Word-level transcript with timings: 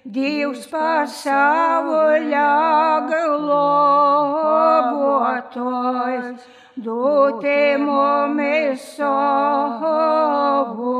Dievs 0.00 0.64
pasaulē 0.64 2.30
globotājs, 3.10 3.60
doti 6.80 7.76
mums 7.76 8.80
savu 8.96 10.94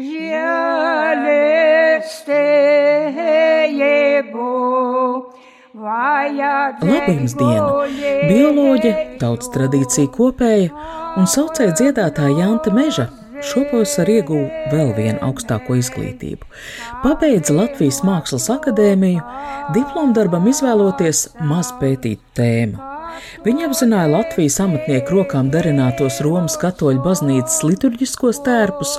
žēlestību. 0.00 0.80
Labdienas 6.80 7.36
diena! 7.36 7.84
Bioloģe, 8.32 8.92
tautas 9.20 9.52
tradīcija 9.52 10.08
kopēja 10.16 10.72
un 11.20 11.28
saucēja 11.28 11.76
dziedātāja 11.76 12.46
Janta 12.46 12.72
Meža. 12.72 13.12
Šopavasar 13.40 14.10
ieguva 14.12 14.68
vēl 14.72 14.92
vienu 14.96 15.18
augstāko 15.24 15.78
izglītību. 15.80 16.44
Pabeidza 17.04 17.56
Latvijas 17.56 18.02
Mākslas 18.04 18.50
akadēmiju, 18.52 19.22
diplomdarbam 19.76 20.48
izvēloties 20.50 21.26
maz 21.48 21.72
pētītu 21.80 22.36
tēmu. 22.36 22.86
Viņa 23.44 23.66
apzināja 23.68 24.10
Latvijas 24.12 24.58
amatnieku 24.62 25.16
rokām 25.18 25.50
darinātos 25.52 26.20
Romas 26.24 26.56
katoļu 26.60 27.02
baznīcas 27.04 27.62
liturģiskos 27.66 28.42
tērpus, 28.46 28.96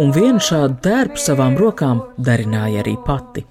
un 0.00 0.14
vienu 0.16 0.42
šādu 0.42 0.78
tērpu 0.86 1.20
savām 1.20 1.58
rokām 1.60 2.04
darināja 2.18 2.84
arī 2.84 2.96
pati. 3.06 3.44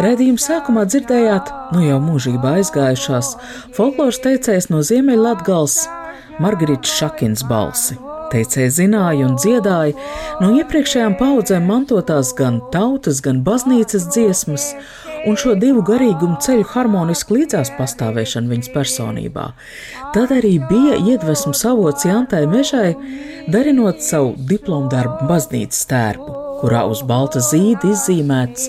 Radījuma 0.00 0.40
sākumā 0.40 0.86
dzirdējāt, 0.88 1.52
nu 1.76 1.84
jau 1.84 2.00
mūžībā 2.00 2.56
aizgājušās, 2.62 3.34
folkloras 3.76 4.22
teicējas 4.24 4.70
no 4.72 4.80
Ziemeļlatgals 4.86 5.82
Margaritas 6.40 6.94
Šakins 7.00 7.44
balsi. 7.48 7.98
Teicēji 8.32 8.74
zināja 8.82 9.28
un 9.28 9.36
dziedāja 9.40 9.94
no 10.42 10.52
iepriekšējām 10.58 11.16
paudzēm 11.20 11.68
mantotās 11.68 12.34
gan 12.36 12.60
tautas, 12.74 13.22
gan 13.24 13.40
baznīcas 13.46 14.08
dziesmas, 14.12 14.66
un 15.28 15.38
šo 15.40 15.54
divu 15.58 15.82
garīgumu 15.86 16.36
ceļu 16.44 16.66
harmonisku 16.74 17.38
līdzās 17.38 17.72
pastāvēšanu 17.78 18.52
viņas 18.52 18.72
personībā. 18.74 19.46
Tad 20.16 20.34
arī 20.36 20.58
bija 20.68 20.98
iedvesmas 21.14 21.64
avots 21.68 22.04
Jantai 22.08 22.44
Mežai, 22.50 22.92
darinot 23.52 24.04
savu 24.04 24.36
diplomu 24.50 24.92
darbu 24.92 25.30
baznīcas 25.30 25.88
tērpu 25.88 26.44
kurā 26.58 26.82
uz 26.90 27.02
balta 27.06 27.42
zīda 27.44 27.92
izzīmēts 27.92 28.68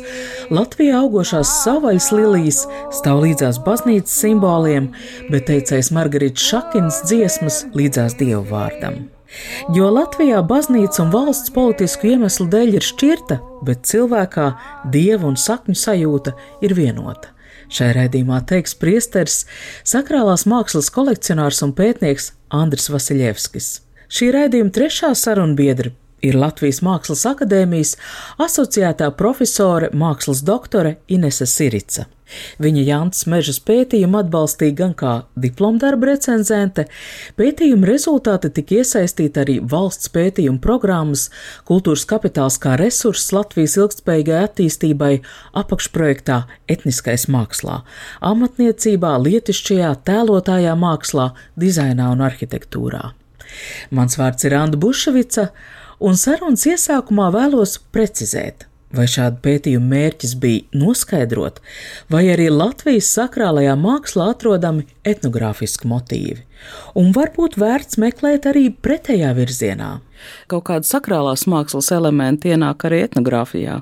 Latvijā 0.54 1.00
augošās 1.02 1.54
savvaļas 1.64 2.10
lilijas, 2.14 2.64
stāv 2.94 3.23
līdzās 3.26 3.62
baznīcas 3.66 4.20
simboliem, 4.23 4.92
bet 5.34 5.48
teicējs 5.50 5.94
Margarita 5.96 6.50
Šakins 6.50 7.04
dziesmas 7.10 7.64
līdzās 7.78 8.20
dievu 8.20 8.46
vārdam. 8.52 9.08
Jo 9.76 9.90
Latvijā 9.94 10.40
baznīca 10.46 11.04
un 11.04 11.12
valsts 11.14 11.54
politisku 11.54 12.10
iemeslu 12.14 12.48
dēļ 12.50 12.80
ir 12.80 12.86
šķirta, 12.86 13.40
bet 13.66 13.86
cilvēkā 13.90 14.48
dieva 14.94 15.30
un 15.30 15.38
sakņu 15.38 15.78
sajūta 15.78 16.34
ir 16.66 16.74
vienota. 16.78 17.36
Šai 17.70 17.92
raidījumā 17.94 18.40
teiks 18.50 18.74
priesteris, 18.82 19.44
sakrālās 19.86 20.48
mākslas 20.50 20.90
kolekcionārs 20.94 21.62
un 21.66 21.76
pētnieks 21.78 22.32
Andris 22.50 22.90
Vasiljevskis. 22.90 23.70
Šī 24.10 24.32
raidījuma 24.34 24.74
trešā 24.74 25.14
sarunbiedra 25.14 25.94
ir 26.26 26.38
Latvijas 26.40 26.82
Mākslas 26.84 27.28
akadēmijas 27.30 27.96
asociētā 28.42 29.12
profesore, 29.18 29.92
mākslas 29.94 30.42
doktore 30.45 30.98
Inese 31.08 31.45
Sirica. 31.45 32.10
Viņa 32.62 32.84
Jānis 32.88 33.26
Mežas 33.30 33.60
pētījumu 33.66 34.20
atbalstīja 34.22 34.76
gan 34.82 34.94
kā 34.98 35.14
diplomdarba 35.40 36.12
recenzente, 36.12 36.86
pētījuma 37.40 37.90
rezultāti 37.90 38.52
tika 38.60 38.80
iesaistīti 38.82 39.44
arī 39.44 39.58
valsts 39.73 40.12
pētījuma 40.14 40.62
programmas 40.64 41.28
Kultūras 41.70 42.06
kapitāls 42.10 42.60
kā 42.62 42.76
resurss 42.80 43.34
Latvijas 43.36 43.78
ilgspējīgai 43.80 44.44
attīstībai 44.45 45.14
apakšprojektā 45.64 46.44
Etniskais 46.70 47.28
mākslā, 47.32 47.82
amatniecībā, 48.32 49.16
lietišķajā, 49.26 49.94
tēlotājā 50.08 50.76
mākslā, 50.80 51.32
dizainā 51.60 52.12
un 52.14 52.23
arhitektūrā. 52.30 53.12
Mans 53.95 54.18
vārds 54.20 54.45
ir 54.45 54.56
Anna 54.58 54.78
Buševica, 54.78 55.50
un 56.00 56.18
sarunas 56.20 56.68
iesākumā 56.70 57.30
vēlos 57.34 57.80
precizēt, 57.94 58.69
vai 58.95 59.05
šāda 59.10 59.38
pētījuma 59.44 59.92
mērķis 59.94 60.36
bija 60.42 60.80
noskaidrot, 60.82 61.60
vai 62.11 62.26
arī 62.33 62.50
Latvijas 62.54 63.11
sakrālajā 63.16 63.76
mākslā 63.80 64.32
atrodami 64.33 64.88
etnogrāfiski 65.08 65.89
motīvi, 65.89 66.44
un 67.00 67.11
varbūt 67.16 67.60
vērts 67.61 68.00
meklēt 68.02 68.50
arī 68.50 68.70
pretējā 68.73 69.33
virzienā. 69.38 69.98
Kaut 70.52 70.67
kāda 70.70 70.88
sakrālās 70.89 71.45
mākslas 71.50 71.92
elementi 71.95 72.54
ienāk 72.55 72.88
arī 72.89 73.05
etnogrāfijā. 73.08 73.80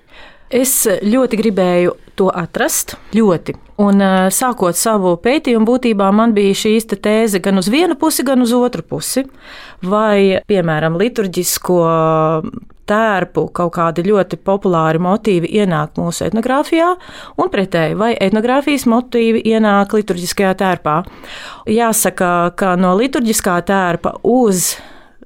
Es 0.53 0.85
ļoti 0.87 1.39
gribēju 1.41 1.95
to 2.15 2.29
atrast, 2.31 2.95
ļoti. 3.11 3.57
Un 3.83 3.99
sākot 4.33 4.77
savu 4.79 5.17
pētījumu, 5.21 5.67
būtībā 5.67 6.07
man 6.15 6.31
bija 6.33 6.71
te 6.87 6.95
tēze 6.95 7.41
gan 7.43 7.59
uz 7.59 7.67
vienu 7.69 7.97
pusi, 7.99 8.23
gan 8.23 8.41
uz 8.41 8.53
otru 8.55 8.81
pusi. 8.81 9.25
Vai, 9.83 10.39
piemēram, 10.47 10.95
liturģisko 10.97 11.81
tērpu 12.87 13.47
kaut 13.55 13.73
kādi 13.77 14.05
ļoti 14.07 14.39
populāri 14.47 15.01
motīvi 15.03 15.51
ienāk 15.61 15.97
mūsu 15.99 16.27
etnogrāfijā, 16.27 16.89
un 17.37 17.53
pretēji, 17.53 17.97
vai 17.99 18.11
etnogrāfijas 18.15 18.87
motīvi 18.89 19.43
ienāk 19.53 19.95
liturģiskajā 19.97 20.53
tērpā. 20.61 20.99
Jāsaka, 21.71 22.33
ka 22.57 22.75
no 22.79 22.95
liturģiskā 22.99 23.59
tērpa 23.67 24.17
uz 24.27 24.75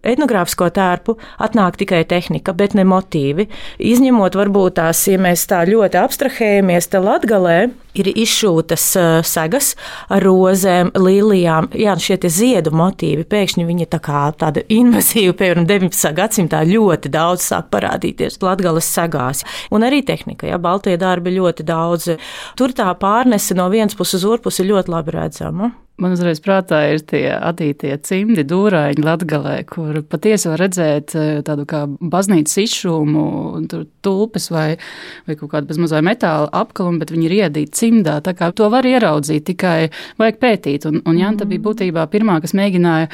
etnogrāfisko 0.03 0.69
tērpu 0.73 1.17
atnāk 1.41 1.77
tikai 1.81 2.03
tehnika, 2.09 2.55
bet 2.57 2.75
ne 2.77 2.85
motīvi. 2.87 3.47
Izņemot 3.91 4.37
varbūt 4.39 4.79
tās, 4.79 5.05
ja 5.09 5.19
mēs 5.21 5.45
tā 5.49 5.63
ļoti 5.69 6.01
abstrahējamies, 6.01 6.89
tad 6.91 7.07
latgalē 7.07 7.57
ir 7.97 8.07
izšūtas 8.11 8.85
segas 9.27 9.73
ar 10.11 10.23
rozēm, 10.23 10.93
līlijām. 10.95 11.69
Jā, 11.77 11.95
šie 11.99 12.17
ziedu 12.31 12.73
motīvi 12.75 13.25
pēkšņi 13.27 13.67
viņi 13.67 13.89
tā 13.91 13.99
kā 14.03 14.23
tāda 14.39 14.63
invazīva, 14.71 15.35
piemēram, 15.41 15.67
19. 15.69 16.13
gadsimtā 16.17 16.63
ļoti 16.69 17.11
daudz 17.11 17.49
sāk 17.51 17.71
parādīties 17.73 18.39
latgales 18.43 18.87
segās. 18.87 19.45
Un 19.71 19.87
arī 19.87 20.01
tehnika, 20.07 20.47
ja 20.49 20.61
baltie 20.61 20.97
darbi 21.01 21.35
ļoti 21.35 21.67
daudz. 21.67 22.13
Tur 22.59 22.75
tā 22.75 22.89
pārnese 22.99 23.57
no 23.57 23.67
vienas 23.73 23.97
puses 23.97 24.21
uz 24.21 24.29
otru 24.29 24.49
pusi 24.49 24.67
ļoti 24.67 24.91
labi 24.91 25.17
redzama. 25.17 25.71
Man 26.01 26.15
uzreiz 26.15 26.39
prātā 26.41 26.79
ir 26.89 27.03
tie 27.05 27.27
adītie 27.35 27.93
cimdi 28.01 28.41
dūrāņi 28.47 29.03
latgalē, 29.05 29.59
kur 29.69 29.99
patiesi 30.09 30.49
var 30.49 30.63
redzēt 30.63 31.13
tādu 31.45 31.65
kā 31.69 31.83
baznīcas 31.85 32.57
izšūmu, 32.63 33.25
tur 33.69 33.83
tulpes 34.01 34.49
vai, 34.49 34.79
vai 35.27 35.37
kaut 35.37 35.51
kādu 35.53 35.69
bezmazai 35.69 36.01
metāla 36.05 36.49
apkalumu, 36.63 37.03
bet 37.03 37.13
viņi 37.13 37.29
ir 37.29 37.37
iedīti 37.43 37.83
cimdā. 37.83 38.17
Tā 38.25 38.33
kā 38.37 38.49
to 38.55 38.71
var 38.73 38.87
ieraudzīt, 38.89 39.45
tikai 39.51 39.91
vajag 40.17 40.41
pētīt. 40.41 40.89
Un, 40.89 41.03
un 41.05 41.21
Janta 41.21 41.45
bija 41.45 41.67
būtībā 41.69 42.07
pirmā, 42.09 42.39
kas 42.41 42.57
mēģināja 42.57 43.11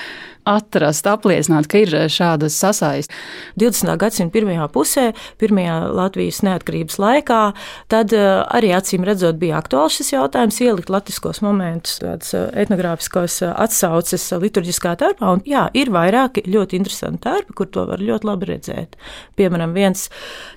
atrast, 0.47 1.07
apliecināt, 1.11 1.67
ka 1.67 1.81
ir 1.83 1.93
šādas 2.11 2.55
sasaistes. 2.55 3.11
20. 3.59 3.93
gadsimta 3.99 4.31
pirmajā 4.35 4.67
pusē, 4.71 5.05
pirmajā 5.41 5.75
Latvijas 5.97 6.39
neatkarības 6.47 6.99
laikā, 7.03 7.41
tad 7.91 8.15
arī 8.15 8.71
acīm 8.77 9.03
redzot 9.07 9.39
bija 9.41 9.59
aktuāls 9.59 9.99
šis 9.99 10.13
jautājums 10.15 10.61
ielikt 10.63 10.91
latviskos 10.93 11.43
momentus, 11.43 11.99
tādas 11.99 12.31
etnogrāfiskos 12.77 13.41
atsauces 13.47 14.25
liturģiskā 14.38 14.96
tērpā. 14.99 15.31
Un, 15.34 15.41
jā, 15.47 15.67
ir 15.73 15.90
vairāki 15.93 16.46
ļoti 16.47 16.78
interesanti 16.78 17.23
tērpi, 17.25 17.55
kur 17.57 17.69
to 17.73 17.85
var 17.90 18.02
ļoti 18.03 18.28
labi 18.28 18.49
redzēt. 18.52 18.97
Piemēram, 19.37 19.73
viens 19.73 20.07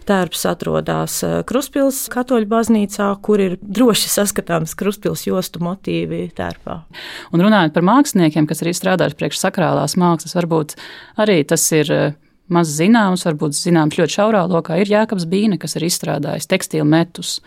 tērps 0.08 0.44
atrodas 0.50 1.20
Kruspils 1.48 2.08
katoļu 2.12 2.48
baznīcā, 2.50 3.10
kur 3.24 3.40
ir 3.40 3.58
droši 3.60 4.10
saskatāms 4.12 4.76
Kruspils 4.78 5.26
jostu 5.26 5.62
motīvi 5.64 6.28
tērpā. 6.36 6.82
Un 7.32 7.44
runājot 7.44 7.74
par 7.74 7.86
māksliniekiem, 7.86 8.48
kas 8.50 8.62
arī 8.64 8.74
strādājuši 8.76 9.20
priekš 9.20 9.40
sakrālās 9.40 9.96
mākslas, 10.00 10.36
varbūt 10.36 10.76
arī 11.20 11.42
tas 11.48 11.64
ir 11.76 11.94
maz 12.52 12.70
zināms, 12.74 13.24
varbūt 13.26 13.56
zināms 13.56 13.96
ļoti 13.98 14.16
šaurā 14.16 14.42
lokā, 14.50 14.80
ir 14.80 14.90
Jēkabs 14.90 15.26
Bīne, 15.30 15.58
kas 15.60 15.76
ir 15.78 15.86
izstrādājis 15.86 16.48
tekstilu 16.50 16.86
metus. 16.88 17.38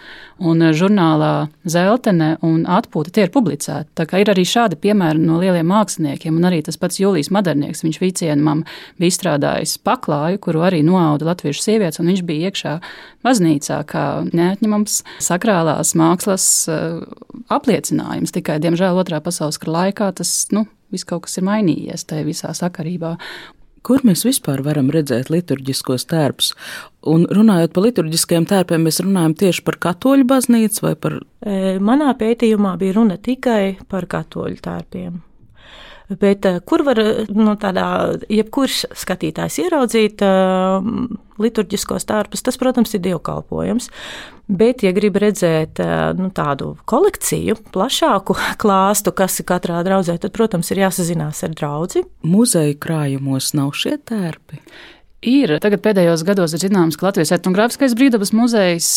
Un 0.44 0.64
žurnālā 0.76 1.50
Zeltene 1.70 2.34
un 2.44 2.64
Atpūta 2.70 3.14
tie 3.14 3.28
ir 3.28 3.34
publicēti. 3.34 3.92
Tā 4.00 4.08
kā 4.10 4.22
ir 4.24 4.32
arī 4.34 4.46
šādi 4.48 4.80
piemēri 4.82 5.22
no 5.22 5.40
lieliem 5.42 5.68
māksliniekiem, 5.70 6.38
un 6.40 6.50
arī 6.50 6.64
tas 6.66 6.80
pats 6.82 7.00
Jūlijs 7.02 7.32
Madernieks, 7.36 7.84
viņš 7.86 8.00
vīcienamam 8.02 8.64
bija 9.00 9.14
izstrādājis 9.14 9.78
paklāju, 9.86 10.42
kuru 10.44 10.66
arī 10.68 10.84
noauda 10.86 11.32
latviešu 11.32 11.64
sievietes, 11.64 12.02
un 12.02 12.12
viņš 12.12 12.24
bija 12.28 12.52
iekšā 12.52 12.78
baznīcā 13.24 13.80
kā 13.90 14.06
neatņemams 14.34 15.02
sakrālās 15.24 15.96
mākslas 16.00 16.48
apliecinājums. 17.54 18.34
Tikai, 18.36 18.60
diemžēl, 18.64 19.00
otrā 19.00 19.22
pasaules 19.24 19.60
kara 19.62 19.78
laikā 19.80 20.12
tas, 20.18 20.32
nu, 20.56 20.66
viss 20.94 21.08
kaut 21.08 21.28
kas 21.28 21.40
ir 21.40 21.48
mainījies 21.48 22.08
tajā 22.10 22.26
visā 22.28 22.54
sakarībā. 22.58 23.18
Kur 23.84 24.04
mēs 24.08 24.24
vispār 24.24 24.62
varam 24.64 24.88
redzēt 24.94 25.28
liturģiskos 25.34 26.08
tērpus? 26.08 26.54
Un 27.12 27.26
runājot 27.28 27.74
par 27.76 27.84
liturģiskiem 27.90 28.48
tērpiem, 28.48 28.86
mēs 28.88 29.02
runājam 29.04 29.36
tieši 29.42 29.66
par 29.68 29.80
katoļu 29.84 30.28
baznīcu 30.30 30.86
vai 30.86 30.94
par. 30.96 31.20
E, 31.44 31.76
manā 31.84 32.14
pētījumā 32.20 32.78
bija 32.80 32.96
runa 33.02 33.20
tikai 33.20 33.76
par 33.92 34.08
katoļu 34.08 34.64
tērpiem. 34.64 35.20
Bet 36.22 36.46
eh, 36.50 36.60
kur 36.66 36.84
var 36.88 37.00
nu, 37.34 37.56
tādā, 37.60 37.88
jebkurš 38.32 38.84
skatītājs 39.04 39.60
ieraudzīt 39.64 40.24
uh, 40.26 40.86
liturģiskos 41.42 42.08
tārpus, 42.10 42.44
tas, 42.46 42.58
protams, 42.62 42.94
ir 42.94 43.04
dievkalpojums. 43.08 43.90
Bet, 44.54 44.84
ja 44.84 44.92
grib 44.96 45.16
redzēt 45.22 45.80
nu, 46.20 46.28
tādu 46.36 46.74
kolekciju, 46.90 47.56
plašāku 47.74 48.36
klāstu, 48.62 49.14
kas 49.16 49.40
ir 49.42 49.48
katrā 49.50 49.80
draudzē, 49.88 50.18
tad, 50.22 50.34
protams, 50.36 50.72
ir 50.74 50.84
jāsazinās 50.84 51.44
ar 51.48 51.56
draugu. 51.58 52.04
Muzeja 52.28 52.76
krājumos 52.80 53.54
nav 53.58 53.74
šie 53.80 53.98
tērpi. 53.98 54.62
Ir. 55.24 55.56
Tagad 55.64 55.80
pēdējos 55.86 56.26
gados 56.28 56.54
ir 56.54 56.66
zināms, 56.66 57.00
ka 57.00 57.08
Latvijas 57.08 57.32
etnogrāfiskais 57.38 57.96
brīvdabas 57.96 58.34
muzejs 58.36 58.90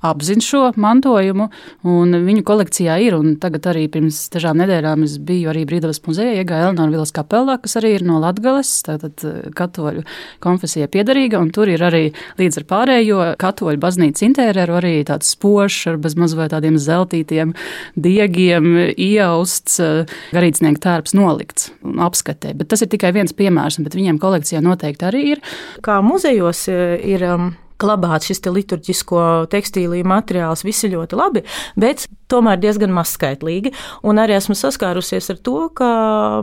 apzina 0.00 0.44
šo 0.44 0.62
mantojumu, 0.80 1.48
un 1.88 2.16
viņu 2.26 2.44
kolekcijā 2.46 2.96
ir. 3.04 3.16
Tagad 3.42 3.66
arī 3.72 3.86
pirms 3.92 4.16
dažām 4.32 4.60
nedēļām 4.62 5.04
es 5.04 5.16
biju 5.26 5.50
arī 5.52 5.64
Brīdavas 5.68 6.00
muzejā, 6.06 6.36
iegāju 6.40 6.68
Eleonora 6.68 6.94
Vilas 6.94 7.12
kapelā, 7.14 7.56
kas 7.60 7.76
arī 7.80 7.96
ir 7.98 8.04
no 8.06 8.20
Latgales, 8.22 8.70
tātad 8.86 9.24
eh, 9.26 9.50
katoļu 9.56 10.04
konfesija 10.44 10.88
piedarīga, 10.92 11.40
un 11.42 11.50
tur 11.54 11.70
ir 11.72 11.82
arī 11.84 12.02
līdz 12.40 12.60
ar 12.62 12.66
pārējo 12.70 13.20
katoļu 13.40 13.82
baznīcas 13.82 14.24
interjeru 14.28 14.78
arī 14.78 14.94
tāds 15.08 15.32
spošs 15.34 15.90
ar 15.90 16.00
bezmaz 16.02 16.36
vai 16.38 16.48
tādiem 16.52 16.78
zeltītiem 16.80 17.54
diegiem 17.98 18.70
iausts 18.94 19.80
eh, 19.84 20.20
garīdznieku 20.36 20.84
tērps 20.86 21.16
nolikts 21.18 21.72
un 21.84 22.00
apskatē. 22.06 22.54
Bet 22.58 22.70
tas 22.72 22.84
ir 22.84 22.92
tikai 22.92 23.12
viens 23.16 23.34
piemērs, 23.36 23.80
bet 23.84 23.98
viņiem 23.98 24.22
kolekcijā 24.22 24.62
noteikti 24.64 25.10
arī 25.10 25.24
ir. 25.34 25.42
Kā 25.84 26.00
muzejos 26.04 26.68
eh, 26.70 26.94
ir. 27.16 27.26
Um 27.30 27.50
glabāt 27.80 28.28
šis 28.28 28.42
te 28.44 28.52
liturģisko 28.54 29.24
tekstīliju 29.52 30.08
materiāls, 30.08 30.64
visi 30.66 30.90
ļoti 30.92 31.18
labi, 31.18 31.44
bet 31.80 32.06
tomēr 32.30 32.60
diezgan 32.62 32.94
mazskaitlīgi. 32.94 33.74
Un 34.06 34.22
arī 34.22 34.36
esmu 34.38 34.56
saskārusies 34.58 35.32
ar 35.34 35.40
to, 35.42 35.56
ka, 35.76 35.90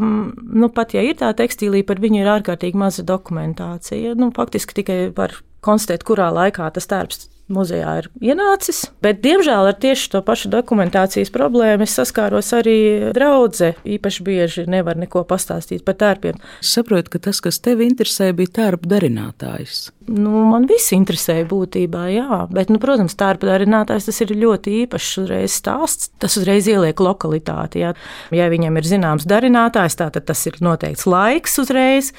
mm, 0.01 0.51
nu, 0.61 0.71
pat 0.73 0.97
ja 0.97 1.05
ir 1.05 1.17
tā 1.21 1.31
tekstīlija, 1.37 1.87
par 1.87 2.01
viņu 2.03 2.21
ir 2.23 2.33
ārkārtīgi 2.37 2.79
maza 2.79 3.05
dokumentācija. 3.07 4.17
Nu, 4.19 4.31
faktiski 4.35 4.81
tikai 4.81 4.99
var 5.15 5.39
konstatēt, 5.65 6.05
kurā 6.07 6.29
laikā 6.33 6.69
tas 6.75 6.89
tērps 6.89 7.27
muzejā 7.51 7.93
ir 8.01 8.09
ienācis. 8.23 8.83
Bet, 9.03 9.21
diemžēl, 9.23 9.69
ar 9.71 9.77
tieši 9.79 10.11
to 10.13 10.21
pašu 10.25 10.51
dokumentācijas 10.53 11.31
problēmu 11.33 11.87
es 11.87 11.95
saskāros 11.97 12.51
arī 12.57 12.77
draudzē. 13.15 13.73
Īpaši 13.87 14.25
bieži 14.27 14.65
nevar 14.69 14.99
neko 14.99 15.23
pastāstīt 15.27 15.85
par 15.87 15.97
tērpiem. 16.01 16.39
Es 16.61 16.73
saprotu, 16.77 17.15
ka 17.15 17.23
tas, 17.29 17.41
kas 17.43 17.61
tevi 17.63 17.87
interesē, 17.87 18.33
bija 18.35 18.55
tērpa 18.61 18.91
darinātājs. 18.97 19.87
Nu, 20.07 20.45
man 20.47 20.63
viss 20.69 20.93
interesēja 20.95 21.43
būtībā, 21.49 22.05
jā. 22.13 22.37
Bet, 22.53 22.69
nu, 22.71 22.79
protams, 22.79 23.17
tērpa 23.19 23.49
darinātājs 23.49 24.07
tas 24.07 24.21
ir 24.23 24.31
ļoti 24.39 24.75
īpašs 24.85 25.17
uzreiz 25.23 25.55
stāsts. 25.59 26.11
Tas 26.21 26.37
uzreiz 26.39 26.69
ieliek 26.71 27.01
lokalitāti. 27.03 27.81
Jā. 27.83 27.91
Ja 28.31 28.47
viņam 28.51 28.79
ir 28.79 28.87
zināms 28.87 29.27
darinātājs, 29.27 29.97
tad 29.99 30.15
tas 30.29 30.45
ir 30.47 30.55
noteikts 30.63 31.03
laiks 31.09 31.59
uzreiz, 31.59 32.13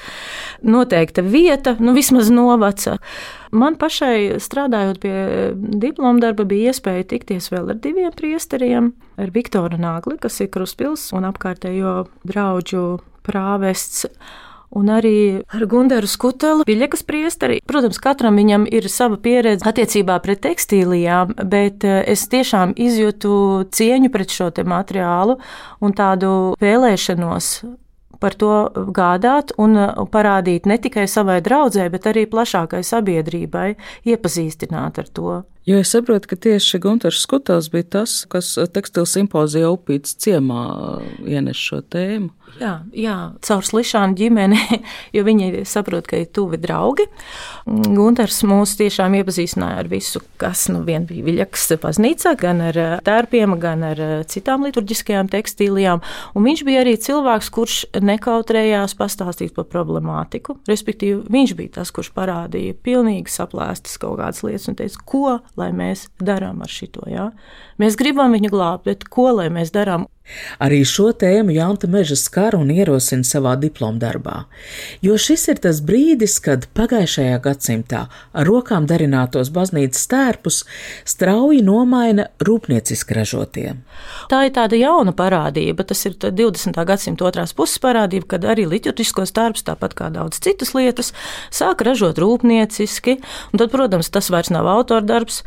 noteikta 0.61 1.23
vieta, 1.25 1.73
nu, 1.81 1.95
vismaz 1.97 2.29
novaca. 2.33 2.99
Man 3.49 3.79
pašai 3.81 4.37
strādājot 4.37 4.99
pie 5.01 5.15
diploma 5.81 6.21
darba, 6.21 6.45
bija 6.45 6.69
iespēja 6.69 7.07
tikties 7.15 7.49
vēl 7.49 7.73
ar 7.73 7.79
diviem 7.81 8.13
priesteriem, 8.13 8.91
ar 9.17 9.33
Viktoru 9.33 9.81
Nāgli, 9.81 10.19
kas 10.21 10.37
ir 10.43 10.51
Kruspils 10.53 11.07
un 11.17 11.25
apkārtējo 11.31 12.03
draugu 12.29 12.99
prāvests. 13.25 14.05
Un 14.77 14.91
arī 14.93 15.41
ar 15.49 15.65
Gunteru 15.65 16.05
Skutelu, 16.05 16.65
Piļakas 16.67 17.01
priesteri. 17.07 17.57
Protams, 17.65 17.97
katram 18.01 18.37
viņam 18.37 18.67
ir 18.69 18.85
sava 18.91 19.17
pieredze 19.17 19.65
attiecībā 19.65 20.19
pret 20.21 20.43
tekstīlijām, 20.45 21.33
bet 21.49 21.85
eh, 21.87 22.03
es 22.13 22.27
tiešām 22.29 22.75
izjūtu 22.77 23.33
cieņu 23.73 24.13
pret 24.13 24.29
šo 24.33 24.51
materiālu 24.69 25.39
un 25.81 25.93
tādu 25.97 26.31
vēlēšanos 26.61 27.53
par 28.19 28.35
to 28.35 28.51
gādāt 28.95 29.53
un 29.57 29.77
uh, 29.79 30.03
parādīt 30.11 30.67
ne 30.69 30.77
tikai 30.81 31.07
savai 31.07 31.39
draudzē, 31.43 31.87
bet 31.91 32.09
arī 32.11 32.25
plašākai 32.29 32.81
sabiedrībai, 32.83 33.69
iepazīstināt 34.11 34.99
ar 34.99 35.07
to. 35.07 35.37
Jo 35.69 35.77
es 35.77 35.91
saprotu, 35.93 36.31
ka 36.31 36.35
tieši 36.41 36.79
Gunārs 36.81 37.19
Skutels 37.21 37.67
bija 37.69 37.85
tas, 37.99 38.23
kas 38.31 38.55
tekstilu 38.73 39.05
simpozijā 39.05 39.69
upīts 39.69 40.15
ciemā 40.17 40.63
ienes 41.29 41.61
šo 41.61 41.83
tēmu. 41.85 42.31
Jā, 42.57 42.71
jā 42.97 43.15
caur 43.45 43.65
slišānu 43.67 44.17
ģimeni, 44.17 44.57
jo 45.15 45.21
viņi 45.27 45.63
saprot, 45.69 46.07
ka 46.09 46.17
ir 46.17 46.31
tuvi 46.33 46.57
draugi. 46.57 47.05
Gunārs 47.69 48.41
mūs 48.49 48.73
tiešām 48.79 49.19
iepazīstināja 49.19 49.83
ar 49.83 49.91
visu, 49.91 50.23
kas 50.41 50.65
nu 50.73 50.81
vien 50.87 51.05
bija 51.09 51.27
Viļakas 51.27 51.75
baznīcā, 51.83 52.33
gan 52.39 52.63
ar 52.71 52.79
tērpiem, 53.05 53.53
gan 53.61 53.85
ar 53.91 54.01
citām 54.31 54.65
liturģiskajām 54.65 55.29
tekstīlijām. 55.31 56.01
Un 56.33 56.47
viņš 56.49 56.65
bija 56.67 56.81
arī 56.81 56.95
cilvēks, 56.99 57.51
kurš 57.53 57.77
nekautrējās 58.01 58.97
pastāstīt 58.99 59.53
par 59.55 59.69
problemātiku. 59.69 60.57
Respektīvi, 60.69 61.21
viņš 61.29 61.55
bija 61.59 61.77
tas, 61.79 61.93
kurš 61.93 62.11
parādīja 62.17 62.77
pilnīgi 62.83 63.31
saplēstas 63.37 64.01
kaut 64.01 64.17
kādas 64.23 64.41
lietas 64.47 64.67
un 64.71 64.79
teica, 64.79 65.05
ko 65.05 65.37
lai 65.59 65.69
mēs 65.75 66.07
darām 66.23 66.63
ar 66.65 66.71
šito. 66.71 67.05
Ja? 67.11 67.29
Mēs 67.81 67.99
gribam 67.99 68.35
viņu 68.35 68.51
glābt, 68.53 68.87
bet 68.89 69.05
ko 69.11 69.29
lai 69.37 69.49
mēs 69.53 69.73
darām? 69.75 70.07
Arī 70.61 70.81
šo 70.87 71.09
tēmu 71.15 71.53
Janta 71.55 71.87
Meža 71.89 72.17
skar 72.19 72.55
un 72.57 72.69
ierosina 72.73 73.25
savā 73.27 73.55
diplomdarbā, 73.59 74.43
jo 75.05 75.17
šis 75.17 75.47
ir 75.53 75.61
tas 75.63 75.81
brīdis, 75.85 76.37
kad 76.43 76.67
pagājušajā 76.77 77.39
gadsimtā 77.43 78.05
ar 78.09 78.47
rokām 78.47 78.87
darinātos 78.89 79.51
baznīcas 79.55 80.03
stērpus 80.05 80.61
strauji 81.07 81.63
nomaina 81.65 82.29
rūpnieciski 82.45 83.17
ražotie. 83.17 83.73
Tā 84.31 84.43
ir 84.47 84.53
tāda 84.55 84.77
jauna 84.79 85.13
parādība, 85.17 85.85
tas 85.87 86.05
ir 86.07 86.15
20. 86.19 86.77
gadsimta 86.87 87.27
otrās 87.27 87.55
puses 87.57 87.81
parādība, 87.83 88.35
kad 88.35 88.47
arī 88.47 88.67
liturģiskos 88.69 89.33
stērpus, 89.33 89.65
tāpat 89.67 89.95
kā 89.97 90.11
daudz 90.13 90.39
citas 90.43 90.75
lietas, 90.77 91.13
sāk 91.55 91.83
ražot 91.85 92.19
rūpnieciski, 92.21 93.17
un 93.51 93.61
tad, 93.61 93.71
protams, 93.73 94.11
tas 94.13 94.29
vairs 94.33 94.51
nav 94.53 94.69
autordarbs, 94.69 95.41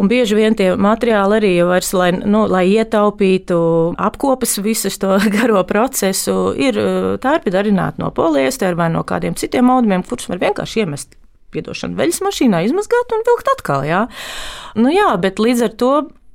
un 0.00 0.10
bieži 0.10 0.38
vien 0.38 0.56
tie 0.58 0.72
materiāli 0.78 1.38
arī 1.38 1.52
vairs, 1.68 1.92
lai, 1.96 2.10
nu, 2.16 2.44
lai 2.50 2.64
ietaupītu 2.72 3.60
apkārt, 3.98 4.21
apkopes 4.22 4.58
visu 4.58 4.90
to 4.98 5.18
garo 5.36 5.64
procesu, 5.66 6.54
ir 6.54 6.78
uh, 6.78 7.18
tārpi 7.18 7.50
darināti 7.50 8.02
no 8.02 8.12
poliestera 8.14 8.76
vai 8.78 8.88
no 8.92 9.02
kādiem 9.02 9.34
citiem 9.34 9.70
audumiem, 9.70 10.04
kurus 10.06 10.28
var 10.30 10.38
vienkārši 10.38 10.84
iemest 10.84 11.16
piedošanu 11.52 11.98
veļas 11.98 12.22
mašīnā, 12.24 12.62
izmazgāt 12.64 13.12
un 13.12 13.24
vilkt 13.26 13.50
atkal. 13.52 13.84
Jā. 13.84 14.06
Nu, 14.78 14.88
jā, 14.92 15.10
bet 15.20 15.42
līdz 15.42 15.66
ar 15.66 15.74
to 15.76 15.92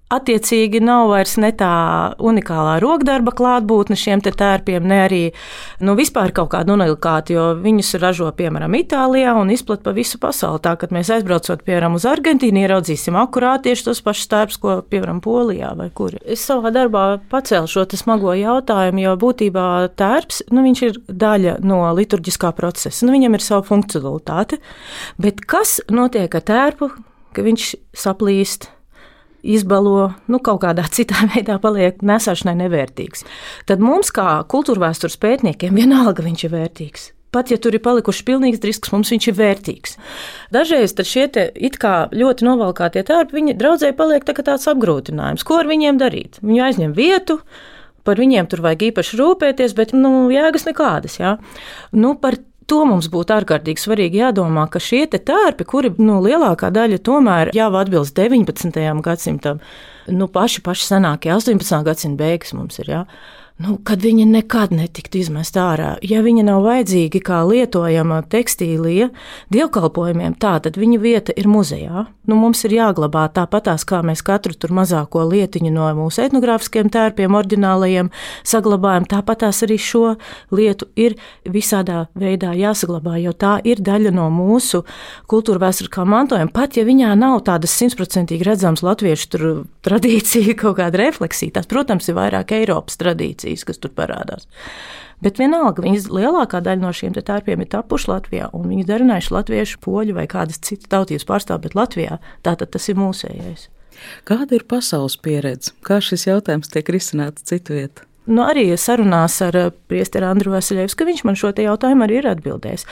Attiecīgi 0.08 0.80
nav 0.80 1.10
vairs 1.12 1.34
ne 1.36 1.50
tā 1.52 1.70
unikālā 2.24 2.78
rokdarba 2.80 3.34
klātbūtne 3.36 3.98
šiem 4.00 4.22
tērpiem, 4.24 4.86
ne 4.88 5.00
arī 5.04 5.20
nu, 5.84 5.98
vispār 6.00 6.32
kaut 6.36 6.54
kāda 6.54 6.78
unikāta, 6.78 7.34
jo 7.36 7.48
viņus 7.60 7.90
ražo 8.00 8.30
piemēram 8.38 8.78
Itālijā 8.80 9.34
un 9.36 9.52
izplat 9.52 9.84
pa 9.84 9.92
visu 9.92 10.16
pasauli. 10.24 10.62
Tā, 10.64 10.78
kad 10.80 10.94
mēs 10.96 11.12
aizbraucot 11.12 11.66
piemēram 11.68 11.98
uz 12.00 12.06
Argentīnu, 12.08 12.62
ieraudzīsim 12.64 13.18
akurāt 13.20 13.66
tieši 13.68 13.90
tos 13.90 14.00
pašus 14.06 14.32
tērpus, 14.32 14.62
ko 14.64 14.78
piemēram 14.88 15.20
Polijā 15.26 15.74
vai 15.76 15.90
kur. 15.92 16.16
Es 16.24 16.48
savā 16.48 16.72
darbā 16.72 17.04
pacēlu 17.28 17.68
šo 17.68 17.84
smago 18.00 18.32
jautājumu, 18.32 19.04
jo 19.04 19.18
būtībā 19.20 19.68
tērps 20.00 20.46
nu, 20.56 20.64
ir 20.72 21.02
daļa 21.12 21.58
no 21.68 21.82
liturģiskā 22.00 22.54
procesa. 22.56 23.04
Nu, 23.04 23.12
viņam 23.18 23.36
ir 23.36 23.44
sava 23.44 23.68
funkcionalitāte, 23.68 24.64
bet 25.20 25.44
kas 25.44 25.82
notiek 25.92 26.32
ar 26.32 26.48
tērpu, 26.48 26.92
ka 27.36 27.44
viņš 27.44 27.70
saplīst? 28.08 28.72
Izbalo, 29.44 30.14
nu, 30.32 30.40
kaut 30.44 30.62
kādā 30.64 30.88
citā 30.96 31.28
veidā 31.34 31.60
paliek 31.64 32.02
nesāšanai 32.02 32.58
nevērtīgs. 32.64 33.28
Tad 33.70 33.84
mums, 33.84 34.14
kā 34.16 34.42
kultūrvēstures 34.50 35.20
pētniekiem, 35.22 35.78
vienalga 35.78 36.26
viņš 36.26 36.48
ir 36.48 36.56
vērtīgs. 36.56 37.12
Pat 37.36 37.52
ja 37.52 37.58
tur 37.60 37.76
ir 37.76 37.84
palikuši 37.84 38.24
pilnīgs 38.26 38.64
risks, 38.64 38.92
mums 38.94 39.12
viņš 39.12 39.26
ir 39.28 39.36
vērtīgs. 39.38 39.98
Dažreiz 40.56 40.96
šie 40.96 41.28
it 41.36 41.76
kā 41.82 42.08
ļoti 42.16 42.48
novalkātie 42.48 43.04
tērpi, 43.06 43.36
viņi 43.36 43.58
draudzēji 43.60 43.98
paliek 44.00 44.24
tā 44.26 44.34
tāds 44.38 44.70
apgrūtinājums. 44.72 45.44
Ko 45.44 45.60
ar 45.60 45.68
viņiem 45.68 46.00
darīt? 46.00 46.40
Viņu 46.40 46.64
aizņem 46.70 46.96
vietu, 46.96 47.42
par 48.08 48.22
viņiem 48.24 48.48
tur 48.48 48.64
vajag 48.64 48.88
īpaši 48.90 49.20
rūpēties, 49.20 49.76
bet 49.76 49.92
nu, 49.94 50.30
jēgas 50.32 50.70
nekādas. 50.70 51.20
Jā. 51.20 51.36
Nu, 51.92 52.16
par 52.16 52.40
To 52.68 52.82
mums 52.84 53.08
būtu 53.08 53.32
ārkārtīgi 53.32 53.80
svarīgi 53.80 54.20
jādomā, 54.20 54.66
ka 54.72 54.82
šie 54.84 55.06
tērpi, 55.08 55.64
kuri 55.64 55.94
nu, 56.02 56.18
lielākā 56.24 56.68
daļa 56.76 57.00
tomēr 57.00 57.52
jau 57.56 57.70
atbilst 57.80 58.18
19. 58.20 58.82
gadsimtam, 59.06 59.62
nu, 60.12 60.28
paši, 60.28 60.64
paši 60.66 60.90
senākie 60.90 61.32
18. 61.32 61.80
gadsimta 61.88 62.24
beigas 62.26 62.52
mums 62.58 62.82
ir. 62.84 62.92
Jā. 62.92 63.04
Nu, 63.58 63.78
kad 63.84 64.02
viņa 64.06 64.26
nekad 64.30 64.74
netiktu 64.76 65.18
izmest 65.22 65.58
ārā. 65.58 65.96
Ja 66.06 66.22
viņa 66.26 66.44
nav 66.46 66.62
vajadzīga 66.66 67.22
kā 67.26 67.40
lietojama 67.48 68.20
tekstīlija 68.30 69.10
dievkalpojumiem, 69.54 70.36
tā 70.38 70.58
tad 70.62 70.78
viņa 70.78 71.00
vieta 71.02 71.34
ir 71.38 71.50
muzejā. 71.50 72.06
Nu, 72.28 72.38
mums 72.38 72.62
ir 72.68 72.76
jāglabā 72.76 73.26
tāpatās, 73.34 73.86
kā 73.88 74.04
mēs 74.06 74.22
katru 74.26 74.54
tur 74.54 74.76
mazāko 74.78 75.24
lietiņu 75.32 75.72
no 75.74 75.88
mūsu 75.98 76.26
etnogrāfiskiem 76.28 76.92
tērpiem, 76.94 77.38
oriģinālajiem 77.40 78.12
saglabājam, 78.46 79.08
tāpatās 79.10 79.64
arī 79.66 79.80
šo 79.82 80.04
lietu 80.54 80.90
ir 81.00 81.18
visādā 81.48 82.06
veidā 82.20 82.54
jāsaglabā, 82.58 83.16
jo 83.24 83.34
tā 83.34 83.56
ir 83.66 83.82
daļa 83.82 84.14
no 84.14 84.28
mūsu 84.34 84.84
kultūra 85.32 85.66
vēsturiskā 85.66 86.06
mantojuma. 86.06 86.52
Pat 86.54 86.78
ja 86.78 86.86
viņā 86.86 87.16
nav 87.18 87.40
tādas 87.48 87.74
simtprocentīgi 87.80 88.46
redzamas 88.46 88.86
latviešu 88.86 89.56
tradīcija, 89.88 90.58
kaut 90.62 90.78
kāda 90.82 91.02
refleksija, 91.08 91.58
tas, 91.58 91.70
protams, 91.72 92.12
ir 92.12 92.20
vairāk 92.20 92.54
Eiropas 92.60 93.00
tradīcija 93.00 93.47
tradīcijas, 93.48 93.66
kas 93.66 93.80
tur 93.80 93.92
parādās. 93.96 94.48
Bet 95.22 95.40
vienalga, 95.40 95.82
viņas 95.82 96.12
lielākā 96.14 96.62
daļa 96.62 96.82
no 96.82 96.92
šiem 96.94 97.14
tērpiem 97.14 97.62
ir 97.62 97.70
tapuši 97.72 98.12
Latvijā, 98.12 98.50
un 98.54 98.68
viņi 98.70 98.86
darinājuši 98.86 99.34
latviešu, 99.34 99.80
poļu 99.82 100.14
vai 100.14 100.28
kādas 100.28 100.60
citas 100.62 100.88
tautības 100.90 101.26
pārstāvju, 101.26 101.64
bet 101.64 101.76
Latvijā 101.76 102.20
tātad 102.44 102.70
tas 102.70 102.88
ir 102.90 102.98
mūsējais. 102.98 103.70
Kāda 104.24 104.54
ir 104.54 104.68
pasaules 104.70 105.18
pieredze? 105.18 105.74
Kā 105.82 105.98
šis 106.00 106.28
jautājums 106.28 106.70
tiek 106.70 106.86
risināts 106.86 107.48
citu 107.50 107.74
vietu? 107.74 108.06
Nu, 108.28 108.44
arī 108.44 108.70
sarunās 108.78 109.40
ar 109.42 109.56
eh, 109.56 109.72
priesteri 109.90 110.28
Andru 110.28 110.52
Vasiljevs, 110.54 110.94
ka 110.94 111.08
viņš 111.08 111.24
man 111.26 111.40
šo 111.40 111.54
jautājumu 111.56 112.06
arī 112.06 112.20
ir 112.20 112.30
atbildējis. 112.30 112.86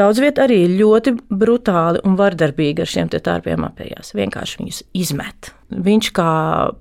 Daudz 0.00 0.20
vietā 0.22 0.46
arī 0.46 0.62
ļoti 0.78 1.14
brutāli 1.28 2.00
un 2.08 2.16
vardarbīgi 2.16 2.84
ar 2.84 2.88
šiem 2.88 3.10
tārpiem 3.12 3.66
apējās. 3.68 4.14
Vienkārši 4.16 4.60
viņus 4.62 4.82
izmet. 4.96 5.52
Viņš 5.70 6.10
kā 6.16 6.32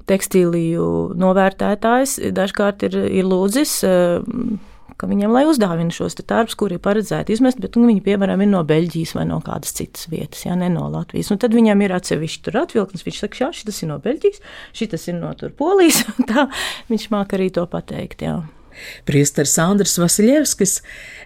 tekstīliju 0.09 0.87
novērtētājs 1.19 2.17
dažkārt 2.35 2.87
ir, 2.87 2.97
ir 3.19 3.27
lūdzis. 3.27 3.75
Eh, 3.85 4.59
ka 4.99 5.07
viņiem 5.07 5.31
lai 5.31 5.45
uzdāvina 5.47 5.93
šos 5.95 6.17
tārpus, 6.19 6.57
kuri 6.59 6.75
ir 6.75 6.83
paredzēti 6.83 7.31
izmest, 7.35 7.61
bet 7.63 7.77
nu, 7.79 7.87
viņi, 7.87 8.03
piemēram, 8.03 8.43
ir 8.43 8.51
no 8.51 8.65
Beļģijas 8.67 9.15
vai 9.15 9.25
no 9.29 9.39
kādas 9.45 9.71
citas 9.77 10.09
vietas, 10.11 10.43
jā, 10.43 10.57
ne 10.59 10.67
no 10.73 10.89
Latvijas. 10.91 11.31
Un 11.31 11.39
tad 11.39 11.55
viņam 11.55 11.85
ir 11.85 11.95
atsevišķi 11.95 12.45
tur 12.45 12.59
atvilknis. 12.65 13.05
Viņš 13.07 13.23
saka, 13.23 13.43
jā, 13.45 13.49
šis 13.55 13.83
ir 13.85 13.91
no 13.93 13.99
Beļģijas, 14.03 14.43
šis 14.75 15.09
ir 15.11 15.19
no 15.21 15.33
Polijas. 15.59 16.03
Tā 16.29 16.49
viņš 16.91 17.09
māk 17.15 17.37
arī 17.39 17.51
to 17.55 17.63
pateikt. 17.71 18.27
Jā. 18.27 18.41
Priesteris 19.07 19.57
Andris 19.61 19.97
Vasiljevskis 20.01 20.79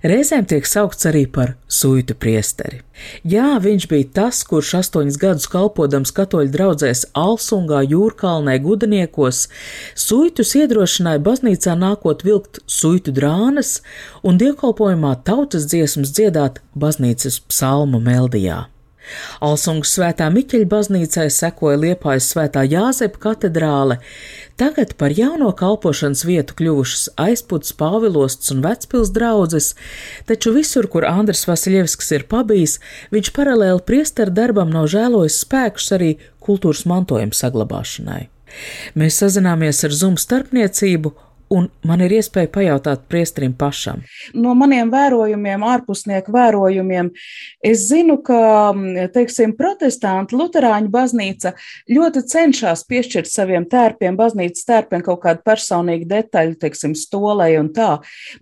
reizēm 0.03 0.47
tiek 0.49 0.67
saukts 0.67 1.07
arī 1.09 1.25
par 1.29 1.55
suitu 1.67 2.15
priesteri. 2.15 2.81
Jā, 3.27 3.57
viņš 3.63 3.87
bija 3.91 4.09
tas, 4.19 4.41
kurš 4.47 4.73
astoņus 4.81 5.19
gadus 5.21 5.47
kalpodams 5.51 6.13
katoļu 6.15 6.53
draugzēs 6.53 7.05
Alsungā, 7.17 7.81
Jūrkalnē, 7.89 8.57
Gudaniekos, 8.63 9.47
suitus 9.95 10.53
iedrošināja 10.59 11.23
baznīcā 11.23 11.77
nākot 11.79 12.23
vilkt 12.27 12.61
suitu 12.69 13.15
drānas 13.15 13.79
un 14.23 14.37
dievkalpojumā 14.41 15.17
tautas 15.27 15.67
dziesmas 15.71 16.13
dziedāt 16.15 16.61
baznīcas 16.77 17.41
psalmu 17.49 18.03
meldijā. 18.03 18.63
Alsungas 19.43 19.93
svētā 19.97 20.29
Miķeļa 20.33 20.67
baznīcai 20.71 21.27
sekoja 21.33 21.79
Liepājas 21.81 22.29
svētā 22.33 22.63
Jāzepa 22.67 23.21
katedrāle, 23.27 23.99
tagad 24.59 24.95
par 24.99 25.15
jauno 25.17 25.51
kalpošanas 25.59 26.23
vietu 26.27 26.57
kļuvušas 26.59 27.09
aizputs 27.25 27.75
Pāvilostas 27.79 28.53
un 28.55 28.61
Vecpils 28.65 29.13
draudzes, 29.15 29.73
taču 30.29 30.53
visur, 30.55 30.87
kur 30.87 31.07
Andris 31.09 31.47
Vasiljevskis 31.49 32.13
ir 32.17 32.27
pabijis, 32.31 32.79
viņš 33.13 33.33
paralēli 33.35 33.85
priesteru 33.87 34.33
darbam 34.33 34.71
nav 34.73 34.89
žēlojis 34.93 35.41
spēkus 35.45 35.91
arī 35.97 36.15
kultūras 36.43 36.85
mantojuma 36.89 37.35
saglabāšanai. 37.35 38.27
Mēs 38.99 39.17
sazināmies 39.23 39.81
ar 39.87 39.95
Zum 39.97 40.17
starpniecību 40.21 41.13
un 41.53 41.67
man 41.87 42.01
ir 42.05 42.15
iespēja 42.17 42.49
pajautāt 42.53 43.05
priesterim 43.11 43.53
pašam. 43.57 44.01
No 44.33 44.55
maniem 44.57 44.91
vērojumiem, 44.93 45.65
ārpusnieku 45.73 46.33
vērojumiem, 46.33 47.11
es 47.65 47.85
zinu, 47.89 48.19
ka, 48.25 48.39
teiksim, 49.15 49.55
protestanti, 49.59 50.37
luterāņu 50.39 50.91
baznīca 50.93 51.53
ļoti 51.91 52.25
cenšas 52.33 52.85
piešķirt 52.89 53.29
saviem 53.29 53.67
tērpiem, 53.69 54.17
baznīcas 54.19 54.67
tērpiem 54.69 55.05
kaut 55.05 55.23
kādu 55.27 55.45
personīgu 55.45 56.09
detaļu, 56.09 56.57
teiksim, 56.65 56.97
stolē 56.97 57.53
un 57.61 57.71
tā. 57.75 57.93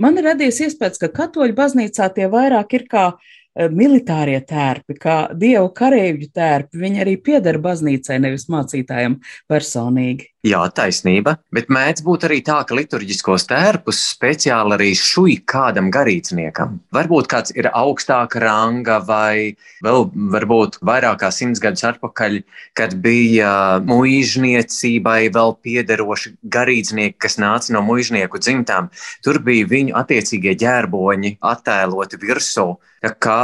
Man 0.01 0.17
ir 0.19 0.31
radies 0.31 0.63
iespējas, 0.63 1.01
ka 1.01 1.11
katoļu 1.21 1.57
baznīcā 1.57 2.09
tie 2.15 2.31
vairāk 2.31 2.79
ir 2.79 2.89
kā 2.91 3.11
Eh, 3.51 3.67
militārie 3.67 4.37
tērpi, 4.47 4.95
kā 4.95 5.15
dievu 5.35 5.73
kareivju 5.75 6.29
tērpi, 6.31 6.79
viņi 6.79 7.01
arī 7.03 7.17
pieder 7.19 7.57
baznīcai, 7.59 8.21
nevis 8.23 8.47
mācītājiem 8.47 9.17
personīgi. 9.51 10.30
Jā, 10.41 10.63
taisnība, 10.73 11.35
bet 11.53 11.67
mēdz 11.69 12.01
būt 12.01 12.23
arī 12.25 12.39
tā, 12.41 12.55
ka 12.65 12.73
liturģiskos 12.73 13.43
tērpus 13.45 13.99
speciāli 14.15 14.73
arī 14.73 14.87
šuj 14.97 15.35
kādam 15.45 15.91
garīdzniekam. 15.93 16.79
Varbūt 16.97 17.27
kāds 17.29 17.53
ir 17.53 17.67
augstāka 17.69 18.39
ranga 18.41 18.95
vai 19.05 19.53
vēl 19.85 20.07
varbūt 20.33 20.79
vairāk 20.81 21.19
kā 21.21 21.29
simts 21.29 21.61
gadus 21.61 21.85
atpakaļ, 21.91 22.39
kad 22.73 22.95
bija 23.03 23.51
muīžniecībai 23.85 25.29
vēl 25.35 25.53
piederoši 25.61 26.31
garīdznieki, 26.55 27.19
kas 27.21 27.37
nāca 27.37 27.75
no 27.75 27.83
muīžnieku 27.85 28.41
dzimtām. 28.41 28.89
Tur 29.21 29.37
bija 29.45 29.67
viņu 29.69 29.93
attiecīgie 29.99 30.55
ģērboņi 30.63 31.35
attēloti 31.51 32.17
virsū 32.23 32.65
kā 33.21 33.43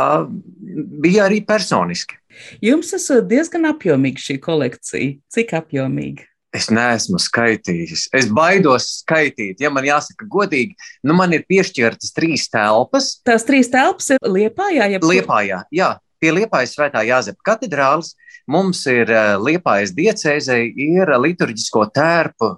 bija 1.05 1.27
arī 1.29 1.43
personiski. 1.45 2.17
Jums 2.65 2.89
ir 2.97 3.21
diezgan 3.29 3.69
apjomīga 3.69 4.21
šī 4.21 4.39
kolekcija. 4.41 5.13
Cik 5.33 5.53
apjomīga? 5.61 6.25
Es 6.57 6.69
neesmu 6.73 7.19
skaitījis. 7.21 8.07
Es 8.17 8.29
baidos 8.33 8.87
skaitīt. 9.03 9.61
Ja 9.61 9.69
man 9.73 9.85
jāsaka 9.85 10.25
godīgi, 10.31 10.73
nu 11.05 11.17
man 11.17 11.35
ir 11.35 11.45
piešķirtas 11.49 12.15
trīs 12.17 12.47
telpas. 12.53 13.17
Tās 13.27 13.45
trīs 13.47 13.69
telpas 13.73 14.09
ir 14.15 14.21
Liepājā. 14.25 14.89
Ja 14.95 15.01
Liepājā, 15.03 15.63
jā. 15.75 15.91
Pie 16.17 16.31
Liepājas 16.33 16.73
svētā 16.73 17.03
Jāzepa 17.05 17.51
katedrāles 17.51 18.15
mums 18.49 18.81
ir 18.89 19.11
eh, 19.13 19.35
Liepājas 19.37 19.93
diecēzei 19.93 20.71
ir 20.73 21.11
liturģisko 21.13 21.83
tērpu 21.93 22.55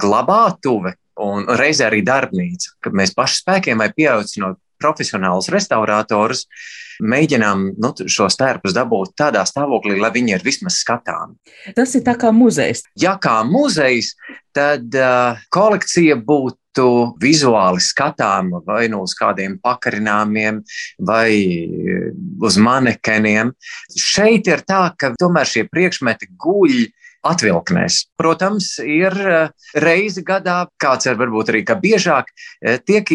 glabātuve 0.00 0.94
un 1.20 1.44
reizē 1.58 1.90
arī 1.90 2.00
darbnīca, 2.06 2.78
kad 2.80 2.96
mēs 2.96 3.12
paši 3.16 3.42
spēkiem 3.42 3.82
vai 3.82 3.90
pieaucinot 3.92 4.56
profesionālus 4.82 5.50
restauratorus, 5.52 6.46
mēģinām 7.02 7.64
nu, 7.82 7.92
šos 8.10 8.36
tērpus 8.40 8.74
dabūt 8.76 9.14
tādā 9.18 9.44
stāvoklī, 9.48 9.96
lai 10.00 10.12
viņi 10.14 10.36
ir 10.36 10.44
vismaz 10.44 10.80
skatāmi. 10.82 11.38
Tas 11.76 11.94
ir 11.98 12.04
tā 12.06 12.16
kā 12.20 12.32
muzejs. 12.34 12.84
Ja 13.00 13.16
kā 13.22 13.40
muzejs, 13.48 14.12
tad 14.54 14.92
uh, 14.98 15.40
kolekcija 15.54 16.18
būtu 16.20 16.88
vizuāli 17.20 17.82
skatāma 17.84 18.62
vai 18.64 18.86
nu 18.92 19.02
uz 19.04 19.12
kādiem 19.16 19.58
pakarināmiem, 19.60 20.62
vai 21.04 21.32
uz 22.40 22.56
manekeniem. 22.56 23.52
Šeit 23.92 24.48
ir 24.48 24.64
tā, 24.68 24.86
ka 24.96 25.12
tomēr 25.20 25.48
šie 25.48 25.66
priekšmeti 25.68 26.30
guļ 26.40 26.86
atvilknēs. 27.26 27.98
Protams, 28.18 28.74
ir 28.82 29.14
eh, 29.14 29.50
reizi 29.78 30.24
gadā, 30.26 30.66
kāds 30.82 31.08
ir 31.08 31.18
varbūt 31.20 31.52
arī 31.52 31.62
biežāk, 31.82 32.30
eh, 32.62 32.78
tiek 32.78 33.08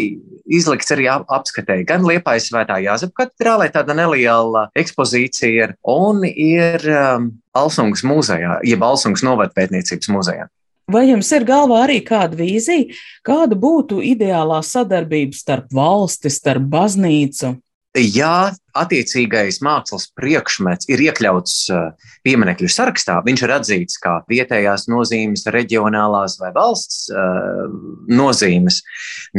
izlikts 0.45 0.93
arī 0.95 1.09
apskatēji 1.11 1.87
gan 1.87 2.05
Liepājas 2.07 2.49
svētā 2.51 2.79
Jāzepa 2.83 3.25
katedrālē, 3.25 3.69
tāda 3.73 3.95
neliela 3.97 4.67
ekspozīcija 4.77 5.67
ir, 5.67 5.75
un 5.83 6.23
ir 6.27 6.83
um, 6.91 7.31
Alsungas 7.57 8.03
muzejā, 8.07 8.59
jeb 8.67 8.83
Alsungas 8.83 9.25
novadpētniecības 9.27 10.11
muzejā. 10.13 10.47
Vai 10.87 11.09
jums 11.09 11.27
ir 11.35 11.43
galvā 11.43 11.81
arī 11.83 11.97
kāda 12.05 12.37
vīzija, 12.39 12.95
kāda 13.27 13.57
būtu 13.59 13.99
ideālā 14.07 14.61
sadarbība 14.63 15.35
starp 15.35 15.73
valsti, 15.75 16.31
starp 16.31 16.69
baznīcu? 16.71 17.57
Ja 17.97 18.51
attiecīgais 18.77 19.57
mākslas 19.65 20.07
priekšmets 20.17 20.89
ir 20.91 21.01
iekļauts 21.07 21.55
uh, 21.73 22.11
pieminiektu 22.25 22.69
sarakstā, 22.69 23.17
viņš 23.25 23.43
ir 23.45 23.53
atzīts 23.55 23.97
kā 24.03 24.19
vietējās 24.29 24.85
nozīmes, 24.91 25.47
reģionālās 25.53 26.37
vai 26.41 26.51
valsts 26.53 27.07
uh, 27.09 27.65
nozīmes, 28.11 28.83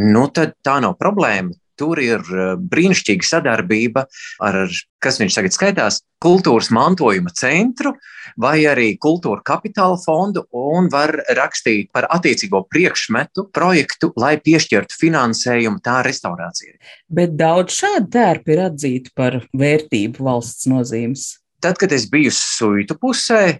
nu 0.00 0.26
tad 0.34 0.56
tā 0.66 0.78
nav 0.82 0.96
problēma. 0.98 1.54
Tur 1.78 2.00
ir 2.02 2.22
eh, 2.22 2.52
brīnišķīga 2.58 3.28
sadarbība 3.28 4.04
ar, 4.44 4.60
kas 5.02 5.20
viņš 5.20 5.38
tagad 5.38 5.56
skaitās, 5.56 6.00
kultūras 6.22 6.72
mantojuma 6.74 7.30
centru 7.36 7.94
vai 8.40 8.56
arī 8.66 8.90
kultūra 9.00 9.42
kapitāla 9.46 9.98
fondu 10.02 10.44
un 10.54 10.90
var 10.92 11.14
rakstīt 11.38 11.92
par 11.94 12.08
attiecīgo 12.14 12.64
priekšmetu 12.70 13.48
projektu, 13.54 14.10
lai 14.18 14.36
piešķirtu 14.42 14.98
finansējumu 14.98 15.82
tā 15.84 16.00
restaurācijai. 16.06 16.76
Bet 17.08 17.38
daudz 17.38 17.78
šādu 17.78 18.10
tērpu 18.18 18.54
ir 18.54 18.64
atzīti 18.66 19.14
par 19.16 19.40
vērtību 19.56 20.26
valsts 20.28 20.68
nozīmes. 20.70 21.30
Tad, 21.62 21.78
kad 21.78 21.94
es 21.94 22.06
biju 22.10 22.30
suitu 22.34 22.98
pusē, 22.98 23.58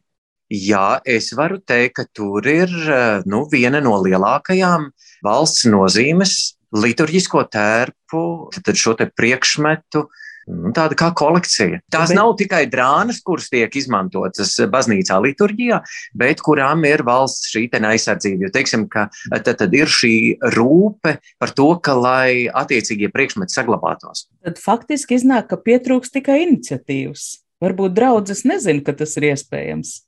Jā, 0.49 0.97
es 1.05 1.29
varu 1.37 1.59
teikt, 1.61 1.99
ka 1.99 2.05
tur 2.17 2.47
ir 2.49 2.71
eh, 2.73 3.21
nu, 3.29 3.43
viena 3.53 3.83
no 3.85 3.99
lielākajām 4.01 4.87
valsts 5.27 5.67
nozīmes 5.69 6.37
liturģisko 6.77 7.45
tērpu, 7.53 8.25
tad 8.61 8.77
šo 8.77 8.97
te 8.99 9.09
priekšmetu 9.09 10.07
Nu, 10.49 10.71
tāda 10.73 10.97
kā 10.97 11.11
kolekcija. 11.17 11.83
Tās 11.93 12.11
bet... 12.11 12.17
nav 12.17 12.33
tikai 12.41 12.63
drānas, 12.73 13.21
kuras 13.25 13.51
tiek 13.53 13.75
izmantotas 13.77 14.55
baznīcā 14.73 15.19
liturģijā, 15.27 15.81
bet 16.19 16.41
kurām 16.45 16.87
ir 16.89 17.05
valsts 17.07 17.51
šī 17.53 17.67
aizsardzība. 17.77 18.47
Jo, 18.47 18.53
teiksim, 18.55 18.87
ka 18.89 19.09
tad, 19.29 19.51
tad 19.61 19.77
ir 19.77 19.91
šī 19.93 20.41
rūpe 20.57 21.19
par 21.41 21.53
to, 21.57 21.69
ka 21.85 21.97
lai 21.99 22.49
attiecīgie 22.49 23.11
priekšmeti 23.13 23.55
saglabātos. 23.55 24.29
Tad 24.45 24.61
faktiski 24.63 25.19
iznāk, 25.19 25.51
ka 25.51 25.61
pietrūks 25.61 26.15
tikai 26.17 26.41
iniciatīvas. 26.47 27.43
Varbūt 27.61 27.97
draudzes 27.97 28.47
nezina, 28.49 28.85
ka 28.87 28.95
tas 28.97 29.17
ir 29.19 29.29
iespējams. 29.35 29.99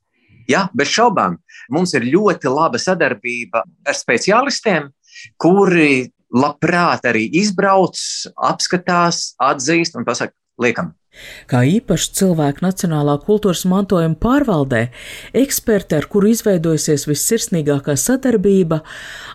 Jā, 0.51 0.69
bez 0.75 0.89
šaubām. 0.91 1.37
Mums 1.71 1.93
ir 1.99 2.09
ļoti 2.09 2.51
laba 2.51 2.81
sadarbība 2.81 3.63
ar 3.87 3.99
speciālistiem, 3.99 4.89
kuri 5.39 6.09
labprāt 6.35 7.07
arī 7.11 7.27
izbrauc, 7.41 7.99
apskatās, 8.51 9.35
atzīst 9.43 9.99
un 9.99 10.07
pasaka, 10.07 10.35
liekam. 10.63 10.95
Kā 11.51 11.65
īpaši 11.67 12.13
cilvēku 12.15 12.63
nacionālā 12.63 13.17
kultūras 13.25 13.65
mantojuma 13.67 14.15
pārvaldē, 14.23 14.85
eksperti, 15.35 15.97
ar 15.99 16.07
kuru 16.11 16.31
izveidojusies 16.31 17.09
vissirsnīgākā 17.11 17.97
sadarbība, 17.99 18.79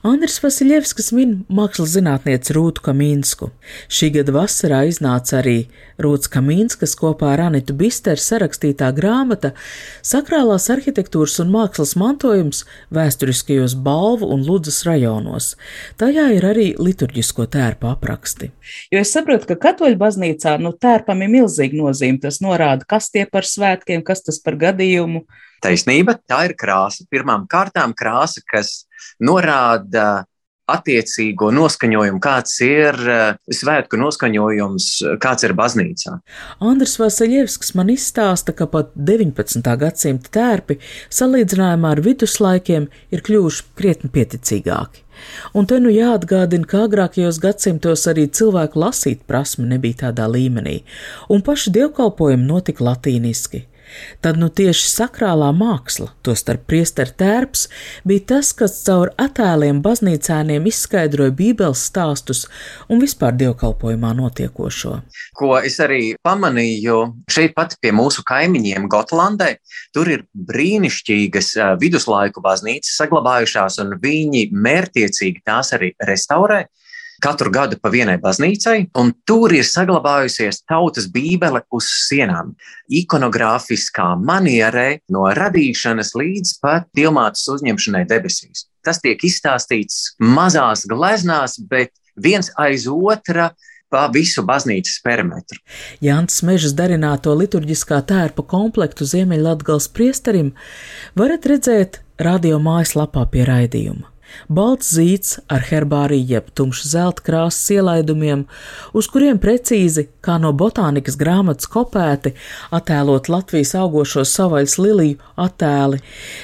Andris 0.07 0.39
Vasiljevskis 0.39 1.11
min 1.17 1.33
mākslas 1.51 1.91
zinātnieci 1.97 2.55
Rūtu 2.55 2.85
Kamīnsku. 2.85 3.49
Šī 3.91 4.13
gada 4.15 4.37
vasarā 4.37 4.85
iznāca 4.87 5.41
arī 5.41 5.57
Rūts 5.99 6.31
Kamīnskas 6.31 6.95
kopā 6.99 7.33
ar 7.33 7.43
Anitu 7.49 7.75
Bisteru 7.75 8.23
sarakstītā 8.23 8.93
grāmata 8.95 9.51
Sakrālās 9.99 10.69
arhitektūras 10.71 11.41
un 11.43 11.51
mākslas 11.51 11.97
mantojums 11.99 12.63
vēsturiskajos 12.95 13.75
Balvu 13.83 14.31
un 14.31 14.47
Ludzas 14.47 14.81
rajonos. 14.87 15.53
Tajā 15.99 16.29
ir 16.37 16.47
arī 16.47 16.69
liturģisko 16.79 17.49
tērpu 17.51 17.91
apraksti. 17.91 18.53
Jo 18.95 19.03
es 19.03 19.11
saprotu, 19.11 19.51
ka 19.51 19.59
katoļu 19.67 19.99
baznīcā 19.99 20.55
nu, 20.63 20.71
tērpam 20.71 21.23
ir 21.23 21.33
milzīga 21.65 21.81
nozīme. 21.81 22.21
Tas 22.21 22.41
norāda, 22.41 22.85
kas 22.87 23.09
tie 23.09 23.25
par 23.25 23.43
svētkiem, 23.43 24.03
kas 24.03 24.23
tas 24.23 24.39
par 24.39 24.55
gadījumu. 24.55 25.25
Taisnība, 25.61 26.19
tā 26.27 26.45
ir 26.45 26.55
krāsa. 26.55 27.05
Pirmām 27.09 27.47
kārtām 27.47 27.93
krāsa, 27.93 28.41
kas 28.45 28.87
norāda 29.19 30.25
attiecīgo 30.71 31.51
noskaņojumu, 31.55 32.19
kāds 32.23 32.57
ir 32.65 32.97
uh, 33.05 33.23
svētku 33.53 33.99
noskaņojums, 34.01 34.89
kāds 35.21 35.45
ir 35.47 35.55
baznīcā. 35.57 36.17
Andris 36.63 36.97
Vasiljevskis 37.01 37.75
man 37.77 37.91
izstāsta, 37.93 38.55
ka 38.55 38.67
pat 38.71 38.93
19. 38.97 39.61
gadsimta 39.81 40.33
tērpi 40.39 40.79
salīdzinājumā 41.13 41.95
ar 41.95 42.03
viduslaikiem 42.05 42.89
ir 43.13 43.25
kļuvuši 43.25 43.67
krietni 43.77 44.11
pieticīgāki. 44.13 45.05
Un 45.55 45.67
te 45.69 45.77
nu 45.79 45.91
jāatgādina, 45.93 46.67
ka 46.67 46.85
agrākajos 46.89 47.39
gadsimtos 47.43 48.03
arī 48.11 48.25
cilvēku 48.27 48.81
lasīt 48.81 49.23
prasme 49.29 49.67
nebija 49.69 50.05
tādā 50.07 50.27
līmenī, 50.31 50.81
un 51.31 51.45
paši 51.45 51.71
dievkalpojumi 51.77 52.49
notika 52.49 52.83
latīniski. 52.89 53.63
Tad 54.23 54.39
nu 54.41 54.49
tieši 54.49 54.87
sakrālā 54.91 55.51
māksla, 55.55 56.09
tostarp 56.25 56.65
priesteru 56.69 57.13
tērps, 57.19 57.67
bija 58.07 58.25
tas, 58.33 58.51
kas 58.57 58.77
caur 58.85 59.11
attēliem 59.21 59.81
baznīcēniem 59.85 60.67
izskaidroja 60.71 61.33
bībeles 61.35 61.85
stāstus 61.89 62.45
un 62.89 63.03
vispār 63.03 63.35
dievkalpojumā 63.39 64.13
notiekošo. 64.17 64.99
Ko 65.35 65.55
es 65.59 65.79
arī 65.83 66.15
pamanīju 66.25 67.01
šeit 67.31 67.55
pat 67.57 67.77
pie 67.81 67.93
mūsu 67.95 68.23
kaimiņiem 68.27 68.87
Gotlandē, 68.91 69.51
tur 69.95 70.09
ir 70.11 70.25
brīnišķīgas 70.51 71.53
viduslaiku 71.81 72.43
baznīcas 72.45 72.97
saglabājušās, 73.01 73.79
un 73.83 73.97
viņi 74.01 74.49
mērtiecīgi 74.55 75.45
tās 75.45 75.73
arī 75.77 75.93
restaurē 76.07 76.65
katru 77.25 77.51
gadu 77.53 77.79
pa 77.81 77.89
vienai 77.93 78.17
baznīcai, 78.21 78.77
un 79.01 79.11
tur 79.25 79.53
ir 79.55 79.65
saglabājusies 79.65 80.61
tautas 80.69 81.09
bībele 81.11 81.63
uz 81.73 81.89
sienām. 82.05 82.53
Ikonogrāfiskā 83.01 84.11
manierē, 84.21 85.01
no 85.09 85.25
radīšanas 85.39 86.13
līdz 86.19 86.55
pat 86.61 86.89
diamātas 86.97 87.47
uzņemšanai 87.55 88.05
debesīs. 88.09 88.67
Tas 88.85 89.01
tiek 89.01 89.21
izstāstīts 89.25 90.15
mazās 90.21 90.85
gleznās, 90.89 91.57
bet 91.57 91.95
viens 92.15 92.51
aiz 92.61 92.85
otra 92.91 93.51
pa 93.89 94.07
visu 94.13 94.43
baznīcas 94.45 94.99
perimetru. 95.05 95.61
Jānis 96.03 96.41
Mežas 96.45 96.73
darināto 96.77 97.33
liturģiskā 97.37 98.01
tērpa 98.09 98.45
komplektu 98.49 99.07
Ziemeļlatgals 99.09 99.89
priesterim 99.95 100.53
varat 101.17 101.47
redzēt 101.49 102.01
radio 102.21 102.59
mājaslapā 102.61 103.25
pie 103.31 103.45
raidījuma. 103.47 104.14
Balts 104.49 104.91
zīts 104.95 105.39
ar 105.51 105.65
herbāriju 105.69 106.29
jeb 106.35 106.51
tumšu 106.57 106.89
zelta 106.91 107.25
krāsas 107.25 107.71
ielaidumiem, 107.75 108.45
uz 108.93 109.09
kuriem 109.11 109.39
precīzi, 109.41 110.07
kā 110.25 110.37
no 110.41 110.53
botānikas 110.53 111.17
grāmatas 111.19 111.69
kopēti, 111.71 112.35
attēlot 112.75 113.29
Latvijas 113.31 113.75
augošo 113.79 114.25
savaļas 114.29 114.79
liliju 114.81 115.19
attēli, 115.47 116.01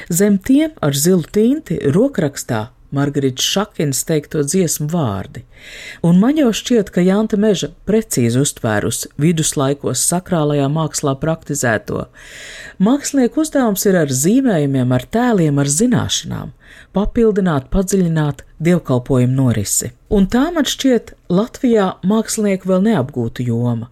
zem 0.09 0.37
tiem 0.37 0.77
ar 0.81 0.97
zilu 0.97 1.27
tinti 1.31 1.79
rokrakstā 1.93 2.69
Margaritas 2.91 3.45
Šakins 3.47 4.03
teikto 4.03 4.41
dziesmu 4.43 4.89
vārdi. 4.91 5.45
Un 6.03 6.19
man 6.19 6.35
jau 6.35 6.49
šķiet, 6.55 6.91
ka 6.91 7.03
Janta 7.05 7.37
Meža 7.39 7.69
precīzi 7.87 8.41
uztvērus 8.41 9.05
viduslaikos 9.21 10.03
sakrālajā 10.11 10.67
mākslā 10.71 11.15
praktizēto. 11.21 12.07
Mākslinieku 12.83 13.45
uzdevums 13.45 13.87
ir 13.87 13.99
ar 14.01 14.11
zīmējumiem, 14.11 14.91
ar 14.91 15.07
tēliem, 15.15 15.61
ar 15.63 15.71
zināšanām 15.71 16.51
papildināt, 16.95 17.69
padziļināt 17.71 18.43
dievkalpojumu 18.61 19.35
norisi. 19.35 19.91
Un 20.11 20.27
tā 20.31 20.43
man 20.53 20.67
šķiet 20.67 21.13
Latvijā 21.31 21.87
mākslinieku 22.07 22.67
vēl 22.67 22.83
neapgūta 22.89 23.45
joma, 23.47 23.87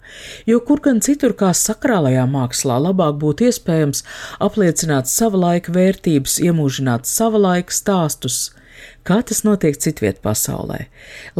jo 0.48 0.60
kur 0.66 0.82
gan 0.84 1.00
citur 1.04 1.32
kā 1.36 1.54
sakrālajā 1.56 2.26
mākslā 2.28 2.76
labāk 2.84 3.16
būtu 3.22 3.48
iespējams 3.48 4.04
apliecināt 4.44 5.08
sava 5.08 5.40
laika 5.46 5.72
vērtības, 5.74 6.38
iemūžināt 6.44 7.08
sava 7.08 7.40
laika 7.40 7.74
stāstus, 7.74 8.50
kā 9.08 9.20
tas 9.26 9.42
notiek 9.48 9.78
citviet 9.80 10.20
pasaulē. 10.24 10.84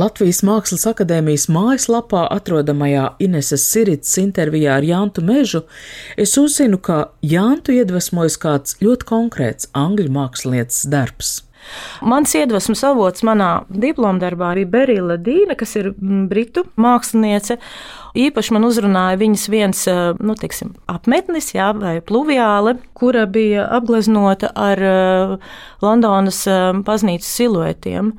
Latvijas 0.01 0.41
Mākslas 0.47 0.87
akadēmijas 0.89 1.47
mājaslapā 1.53 2.25
atrodamajā 2.33 3.05
Ineses 3.23 3.67
Sirits 3.69 4.17
intervijā 4.23 4.79
ar 4.79 4.87
Jantu 4.87 5.25
Mežu 5.29 5.67
es 6.17 6.37
uzzinu, 6.41 6.81
ka 6.81 7.11
Jantu 7.21 7.77
iedvesmojas 7.77 8.41
kāds 8.41 8.81
ļoti 8.81 9.13
konkrēts 9.13 9.71
angļu 9.77 10.09
mākslinieces 10.17 10.89
darbs. 10.91 11.39
Mans 12.07 12.33
iedvesmas 12.35 12.83
avots 12.87 13.25
manā 13.27 13.51
diplomdarbā 13.69 14.53
bija 14.59 14.71
Berila 14.73 15.17
Dīna, 15.21 15.57
kas 15.59 15.77
ir 15.77 15.91
mm, 15.93 16.27
britu 16.31 16.65
māksliniece. 16.81 17.59
Īpaši 18.19 18.55
man 18.57 18.67
uzrunāja 18.67 19.21
viņas 19.21 19.47
viens 19.53 19.83
eh, 19.91 20.01
nu, 20.19 20.35
tiksim, 20.39 20.75
apmetnis 20.91 21.53
jā, 21.55 21.71
vai 21.77 21.99
pluviāle, 22.03 22.79
kura 22.97 23.27
bija 23.31 23.69
apgleznota 23.79 24.51
ar 24.59 24.83
uh, 24.85 25.51
Londonas 25.85 26.43
uh, 26.51 26.73
baznīcas 26.87 27.31
siluetiem. 27.39 28.15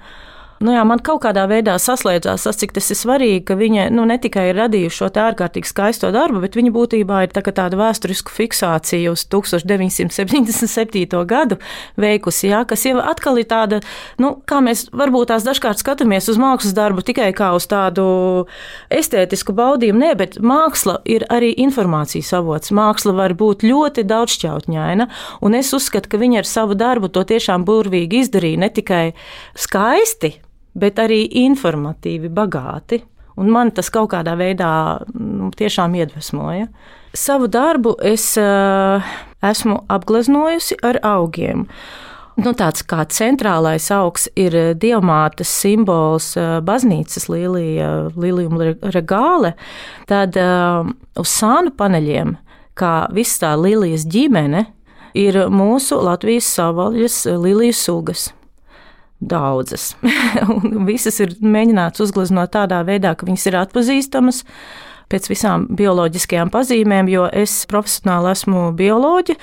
Nu 0.62 0.76
jā, 0.76 0.82
man 0.86 1.00
kaut 1.02 1.24
kādā 1.24 1.48
veidā 1.50 1.74
saslēdzās 1.82 2.44
tas, 2.46 2.58
cik 2.62 2.76
tas 2.76 2.92
ir 2.94 2.98
svarīgi, 3.00 3.40
ka 3.48 3.56
viņa 3.58 3.88
nu, 3.96 4.04
ne 4.06 4.18
tikai 4.22 4.52
ir 4.52 4.60
radījusi 4.60 5.00
šo 5.00 5.08
ārkārtīgi 5.10 5.66
skaisto 5.66 6.12
darbu, 6.14 6.44
bet 6.44 6.54
viņa 6.58 6.74
būtībā 6.76 7.24
ir 7.26 7.34
tā 7.34 7.42
tāda 7.42 7.80
vēsturisku 7.80 8.30
fiksāciju 8.36 9.16
uz 9.16 9.24
1977. 9.34 11.24
gadu 11.26 11.58
veikusi, 11.98 12.52
jā, 12.52 12.60
kas 12.70 12.86
jau 12.86 13.02
atkal 13.02 13.40
ir 13.42 13.48
tāda, 13.50 13.80
nu, 14.22 14.36
kā 14.46 14.60
mēs 14.62 14.86
varbūt 14.94 15.32
tās 15.34 15.48
dažkārt 15.48 15.82
skatāmies 15.82 16.30
uz 16.30 16.38
mākslas 16.42 16.78
darbu 16.78 17.02
tikai 17.10 17.32
kā 17.34 17.50
uz 17.58 17.66
tādu 17.72 18.06
estētisku 18.94 19.58
baudījumu, 19.58 20.04
nē, 20.06 20.14
bet 20.22 20.38
māksla 20.46 21.00
ir 21.10 21.26
arī 21.34 21.56
informācijas 21.66 22.36
avots. 22.38 22.70
Māksla 22.70 23.16
var 23.18 23.34
būt 23.34 23.66
ļoti 23.66 24.06
daudzšķautņaina, 24.14 25.10
un 25.42 25.58
es 25.58 25.74
uzskatu, 25.74 26.14
ka 26.14 26.22
viņa 26.22 26.46
ar 26.46 26.54
savu 26.54 26.78
darbu 26.78 27.10
to 27.10 27.26
tiešām 27.34 27.66
burvīgi 27.66 28.28
izdarīja 28.28 28.62
ne 28.62 28.74
tikai 28.78 29.04
skaisti, 29.58 30.36
bet 30.78 31.00
arī 31.02 31.24
informatīvi, 31.46 32.32
bagāti. 32.32 33.02
Un 33.40 33.50
man 33.52 33.72
tas 33.74 33.90
kaut 33.94 34.12
kādā 34.12 34.36
veidā 34.38 34.72
nu, 35.16 35.50
tiešām 35.56 35.96
iedvesmoja. 35.98 36.68
Savu 37.18 37.48
darbu 37.52 37.96
es 38.08 38.26
uh, 38.40 39.04
esmu 39.44 39.82
apgleznojusi 39.92 40.78
ar 40.86 41.00
augiem. 41.08 41.66
Nu, 42.42 42.54
tāds 42.58 42.84
kā 42.88 43.04
centrālais 43.12 43.90
augs 43.92 44.30
ir 44.40 44.56
diamātas 44.80 45.52
simbols, 45.62 46.32
uh, 46.40 46.60
baznīcas 46.64 47.28
līnija, 47.32 47.90
līnija 48.16 48.92
regāle. 48.96 49.56
Tad 50.12 50.38
uh, 50.40 50.92
uz 51.20 51.34
sānu 51.40 51.74
paneļiem, 51.80 52.36
kā 52.80 52.94
viss 53.16 53.42
tā 53.44 53.56
līnijas 53.60 54.06
ģimene, 54.12 54.68
ir 55.18 55.42
mūsu 55.52 56.00
Latvijas 56.04 56.52
savvaļas 56.56 57.26
līnijas 57.42 57.84
sugas 57.88 58.30
daudzas. 59.22 59.96
visas 60.90 61.20
ir 61.24 61.36
mēģināts 61.42 62.02
uzgleznot 62.04 62.54
tādā 62.56 62.82
veidā, 62.88 63.14
ka 63.16 63.30
viņas 63.30 63.52
ir 63.52 63.60
atpazīstamas. 63.62 64.46
pēc 65.12 65.26
visām 65.28 65.66
bioloģiskajām 65.76 66.48
pazīmēm, 66.54 67.10
jo 67.12 67.26
es 67.36 67.66
profesionāli 67.68 68.30
esmu 68.32 68.70
bioloģi 68.80 69.36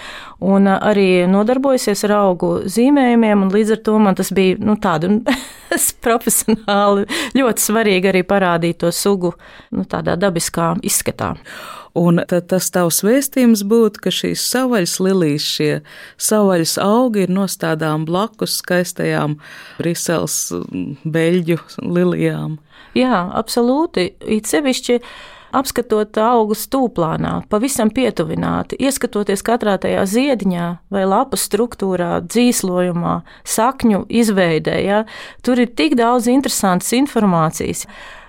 un 0.49 0.65
arī 0.73 1.27
nodarbojusies 1.29 2.07
ar 2.09 2.15
augu 2.23 2.63
zīmējumiem, 2.65 3.43
un 3.45 3.53
līdz 3.53 3.75
ar 3.77 3.83
to 3.85 3.99
man 4.01 4.17
tas 4.17 4.33
bija 4.33 4.57
nu, 4.65 4.79
tāda 4.81 5.11
profesionāli 6.07 7.05
ļoti 7.37 7.67
svarīgi 7.67 8.09
arī 8.09 8.25
parādīt 8.25 8.81
to 8.81 8.93
sugu 8.97 9.35
nu, 9.71 9.85
tādā 9.85 10.17
dabiskā 10.17 10.73
izskatā. 10.81 11.35
Un 11.99 12.21
tad 12.31 12.47
tas 12.53 12.69
tavs 12.71 13.01
vēstījums 13.03 13.65
būtu, 13.67 14.03
ka 14.05 14.13
šīs 14.15 14.45
savaļas 14.53 14.99
lilijas, 15.03 15.47
šie 15.57 15.71
savaļas 16.23 16.77
augi 16.83 17.25
ir 17.27 17.33
nostādām 17.35 18.05
blakus 18.09 18.61
skaistajām 18.63 19.39
Briseles 19.81 20.39
beļģu 21.03 21.59
lilijām. 21.83 22.61
Jā, 22.99 23.25
absolūti. 23.41 24.13
It 24.23 24.47
sevišķi 24.51 25.01
apskatot 25.57 26.19
augus 26.21 26.67
tūplānā, 26.71 27.39
pavisam 27.51 27.91
pietuvināti, 27.95 28.79
ieskatoties 28.85 29.43
katrā 29.47 29.79
tajā 29.81 30.05
ziediņā 30.09 30.69
vai 30.93 31.05
lapu 31.09 31.39
struktūrā, 31.41 32.19
dzīslojumā, 32.29 33.19
sakņu 33.49 34.05
izveidē. 34.21 34.77
Ja? 34.85 35.03
Tur 35.43 35.65
ir 35.65 35.73
tik 35.73 35.97
daudz 35.99 36.29
interesantas 36.31 36.93
informācijas 36.97 37.87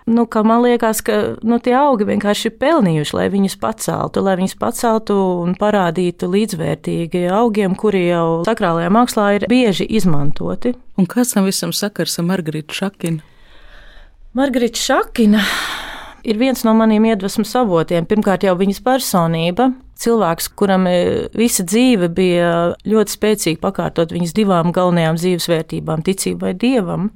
nu, 0.10 0.26
ka 0.26 0.44
man 0.44 0.64
liekas, 0.66 1.04
ka 1.06 1.18
nu, 1.46 1.60
tie 1.64 1.76
augi 1.78 2.08
vienkārši 2.10 2.50
ir 2.50 2.56
pelnījuši, 2.62 3.16
lai 3.18 3.28
viņus 3.34 3.58
paceltu, 3.62 4.24
lai 4.26 4.36
viņus 4.40 4.56
paceltu 4.60 5.18
un 5.46 5.54
parādītu 5.60 6.30
līdzvērtīgi 6.34 7.28
augiem, 7.36 7.78
kuri 7.80 8.08
jau 8.08 8.42
sakrālajā 8.50 8.90
mākslā 8.94 9.28
ir 9.38 9.48
bieži 9.52 9.88
izmantoti. 10.00 10.74
Un 11.00 11.10
kas 11.10 11.36
tam 11.36 11.46
visam 11.48 11.74
sakars 11.76 12.18
ar 12.20 12.28
Margaritu 12.30 12.76
Šakinu? 12.76 13.22
Margarita 14.38 14.78
Šakina 14.78 15.44
ir 16.24 16.38
viens 16.38 16.62
no 16.66 16.74
maniem 16.78 17.08
iedvesmas 17.10 17.54
avotiem. 17.58 18.06
Pirmkārt, 18.10 18.46
jau 18.46 18.54
viņas 18.60 18.84
personība. 18.86 19.72
Cilvēks, 20.00 20.52
kuram 20.60 20.86
e, 20.88 21.00
visa 21.36 21.66
dzīve 21.68 22.08
bija 22.16 22.52
ļoti 22.88 23.16
spēcīgi 23.16 23.60
pakārtot 23.60 24.14
viņas 24.16 24.36
divām 24.38 24.70
galvenajām 24.76 25.18
dzīvesvērtībām, 25.20 26.06
ticībai 26.08 26.54
dievam 26.56 27.10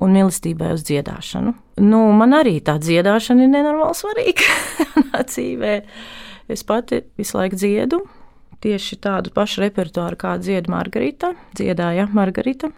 un 0.00 0.16
mīlestībai 0.16 0.72
uz 0.76 0.84
dziedāšanu. 0.88 1.54
Nu, 1.84 2.00
man 2.16 2.36
arī 2.36 2.58
tā 2.64 2.78
dziedāšana 2.82 3.46
ir 3.46 3.52
nenormāli 3.52 3.98
svarīga 3.98 5.22
dzīvē. 5.30 5.76
Es 6.52 6.64
pati 6.68 7.02
visu 7.18 7.38
laiku 7.38 7.58
dziedu 7.60 8.02
tieši 8.62 8.98
tādu 9.02 9.32
pašu 9.34 9.64
repertuāru, 9.64 10.18
kā 10.18 10.36
dziedā 10.38 10.70
Margarita, 10.70 11.32
dziedāja 11.58 12.06
Margarita. 12.14 12.70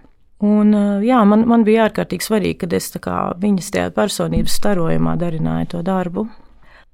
Un, 0.44 0.74
jā, 1.04 1.20
man, 1.28 1.44
man 1.48 1.64
bija 1.64 1.86
ārkārtīgi 1.88 2.26
svarīgi, 2.26 2.58
kad 2.64 2.74
es 2.76 2.90
kā, 3.00 3.18
viņas 3.40 3.70
tajā 3.72 3.92
personības 3.96 4.56
starojumā 4.58 5.14
darināju 5.20 5.70
to 5.76 5.82
darbu. 5.86 6.26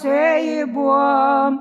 dzējībom. 0.00 1.60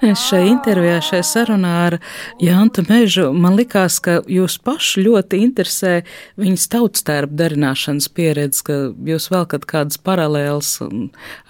Es 0.00 0.22
šai 0.30 0.46
intervijā, 0.48 0.96
šai 1.04 1.20
sarunā 1.26 1.72
ar 1.84 1.98
Jantu 2.40 2.82
Mežu, 2.88 3.26
man 3.36 3.52
likās, 3.58 3.98
ka 4.00 4.22
jūs 4.30 4.56
paši 4.64 5.04
ļoti 5.04 5.40
interesē 5.44 5.92
viņas 6.40 6.64
tautstērpu 6.72 7.36
darināšanas 7.36 8.08
pieredze, 8.16 8.62
ka 8.64 8.78
jūs 9.10 9.28
velkat 9.32 9.66
kādas 9.68 10.00
paralēlas 10.00 10.70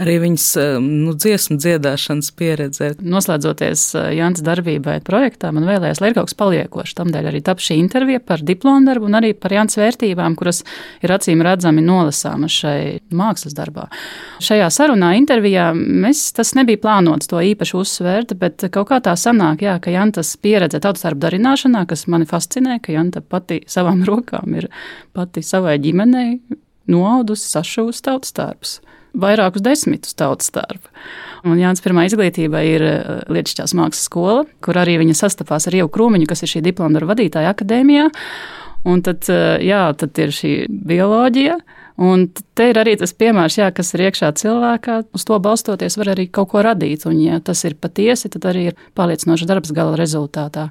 arī 0.03 0.17
viņas 0.25 0.47
nu, 0.83 1.15
dziesmu 1.15 1.61
dziedāšanas 1.63 2.33
pieredzē. 2.37 2.91
Noslēdzoties 3.01 3.87
eh, 3.95 4.11
Jants 4.19 4.43
darbībai 4.45 4.99
projektā, 5.07 5.53
man 5.55 5.69
vēlējās, 5.71 6.03
lai 6.03 6.11
ir 6.11 6.19
kaut 6.19 6.33
kas 6.33 6.39
paliekošs. 6.43 6.97
Tamdēļ 6.99 7.31
arī 7.31 7.41
tap 7.47 7.63
šī 7.63 7.79
intervija 7.81 8.21
par 8.25 8.43
diplomu 8.45 8.89
darbu 8.89 9.07
un 9.09 9.21
arī 9.21 9.33
par 9.39 9.55
Jants 9.55 9.79
vērtībām, 10.11 10.37
kuras 10.37 10.63
ir 11.03 11.13
acīm 11.13 11.43
redzami 11.43 11.83
nolasāmas 11.83 12.51
šai 12.51 13.01
mākslas 13.13 13.55
darbā. 13.55 13.89
Šajā 14.41 14.71
sarunā, 14.71 15.15
intervijā, 15.19 15.73
mēs, 15.75 16.33
tas 16.33 16.55
nebija 16.55 16.81
plānots 16.81 17.29
to 17.29 17.41
īpaši 17.41 17.77
uzsvērt, 17.77 18.37
bet 18.39 18.69
kaut 18.73 18.89
kā 18.91 19.01
tā 19.01 19.17
sanāk, 19.17 19.63
jā, 19.63 19.79
ka 19.81 19.91
Jantas 19.91 20.37
pieredze 20.37 20.81
tautas 20.81 21.03
darba 21.03 21.29
darināšanā, 21.29 21.87
kas 21.87 22.07
mani 22.07 22.27
fascinē, 22.27 22.81
ka 22.83 22.93
Janta 22.93 23.21
pati 23.21 23.63
savām 23.67 24.05
rokām 24.09 24.55
ir 24.57 24.71
pati 25.13 25.43
savai 25.43 25.79
ģimenei 25.79 26.39
noaudusi, 26.91 27.51
sašuvusi 27.51 28.03
tautas 28.03 28.33
darbus. 28.35 28.81
Vairākus 29.11 29.63
desmitus 29.63 30.15
tautas 30.15 30.53
darbu. 30.55 30.87
Un 31.43 31.59
Jānis 31.59 31.83
pirmā 31.83 32.05
izglītība 32.07 32.61
ir 32.63 32.85
eh, 32.87 33.23
Lietušķās 33.33 33.75
mākslas 33.75 34.07
skola, 34.07 34.45
kur 34.63 34.79
arī 34.79 35.01
viņa 35.01 35.17
sastapās 35.19 35.67
ar 35.67 35.75
Ievu 35.81 35.91
Krūmiņu, 35.91 36.29
kas 36.31 36.45
ir 36.45 36.53
šī 36.53 36.63
diploma 36.69 37.03
vadītāja 37.11 37.51
akadēmijā. 37.51 38.07
Un 38.89 39.03
tad, 39.05 39.27
eh, 39.29 39.59
jā, 39.67 39.85
tad 39.97 40.19
ir 40.19 40.33
šī 40.35 40.55
bioloģija, 40.69 41.61
Un 42.01 42.31
te 42.57 42.71
ir 42.71 42.79
arī 42.81 42.95
tas 42.97 43.13
piemērs, 43.13 43.59
jā, 43.59 43.67
kas 43.77 43.93
ir 43.93 44.07
iekšā 44.07 44.31
cilvēkā. 44.41 44.95
Uz 45.13 45.27
to 45.29 45.37
balstoties 45.37 45.99
var 46.01 46.15
arī 46.15 46.31
kaut 46.33 46.49
ko 46.55 46.63
radīt. 46.65 47.05
Un, 47.11 47.19
ja 47.21 47.43
tas 47.45 47.61
ir 47.69 47.77
patiesi, 47.77 48.31
tad 48.33 48.47
arī 48.49 48.71
ir 48.71 48.79
pārliecinošs 48.97 49.45
darbs 49.45 49.75
gala 49.77 49.99
rezultātā. 50.01 50.71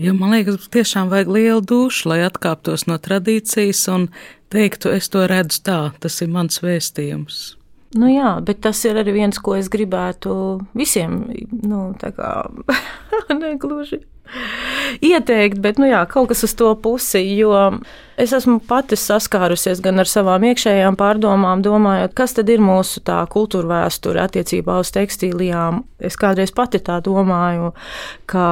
Jo 0.00 0.14
man 0.16 0.32
liekas, 0.32 0.70
tiešām 0.72 1.12
vajag 1.12 1.28
lielu 1.36 1.60
dušu, 1.60 2.08
lai 2.08 2.22
atkāptos 2.24 2.86
no 2.88 2.96
tradīcijas 2.96 3.84
un 3.92 4.08
teiktu, 4.48 4.94
es 4.96 5.12
to 5.12 5.26
redzu 5.28 5.60
tā, 5.66 5.80
tas 6.00 6.16
ir 6.24 6.32
mans 6.32 6.62
vēstījums. 6.64 7.59
Nu 7.98 8.06
jā, 8.06 8.36
bet 8.46 8.60
tas 8.62 8.78
ir 8.86 9.00
arī 9.00 9.16
viens, 9.16 9.38
ko 9.42 9.56
es 9.58 9.66
gribētu 9.72 10.32
visiem, 10.78 11.24
nu, 11.50 11.88
tā 11.98 12.12
kā 12.14 12.30
negluži 13.42 14.04
ieteikt, 15.00 15.60
bet 15.62 15.78
nu 15.80 15.88
jā, 15.88 16.02
kaut 16.10 16.30
kas 16.30 16.44
uz 16.46 16.54
to 16.58 16.70
pusi. 16.82 17.22
Jo 17.34 17.52
es 18.20 18.34
esmu 18.36 18.60
pati 18.68 18.98
saskārusies 18.98 19.82
gan 19.84 20.02
ar 20.02 20.10
savām 20.10 20.44
iekšējām 20.50 20.98
pārdomām, 21.00 21.64
domājot, 21.64 22.14
kas 22.16 22.36
tad 22.38 22.50
ir 22.52 22.62
mūsu 22.64 23.02
tā 23.06 23.20
kultūra 23.32 23.70
vēsture 23.74 24.22
attiecībā 24.24 24.80
uz 24.82 24.92
tekstīlijām. 24.96 25.84
Es 25.98 26.18
kādreiz 26.20 26.54
pati 26.54 26.82
tā 26.84 27.00
domāju, 27.04 27.72
ka 28.30 28.44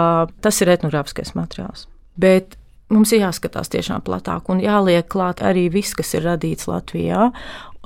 tas 0.45 0.63
ir 0.65 0.75
etnogrāfiskais 0.75 1.37
materiāls. 1.39 1.87
Bet 2.19 2.59
mums 2.93 3.13
ir 3.13 3.23
jāskatās 3.27 3.71
tiešām 3.73 4.03
platāk 4.07 4.49
un 4.53 4.63
jāliek 4.65 5.07
klāt 5.11 5.43
arī 5.45 5.69
viss, 5.73 5.97
kas 5.97 6.15
ir 6.17 6.27
radīts 6.27 6.69
Latvijā. 6.71 7.31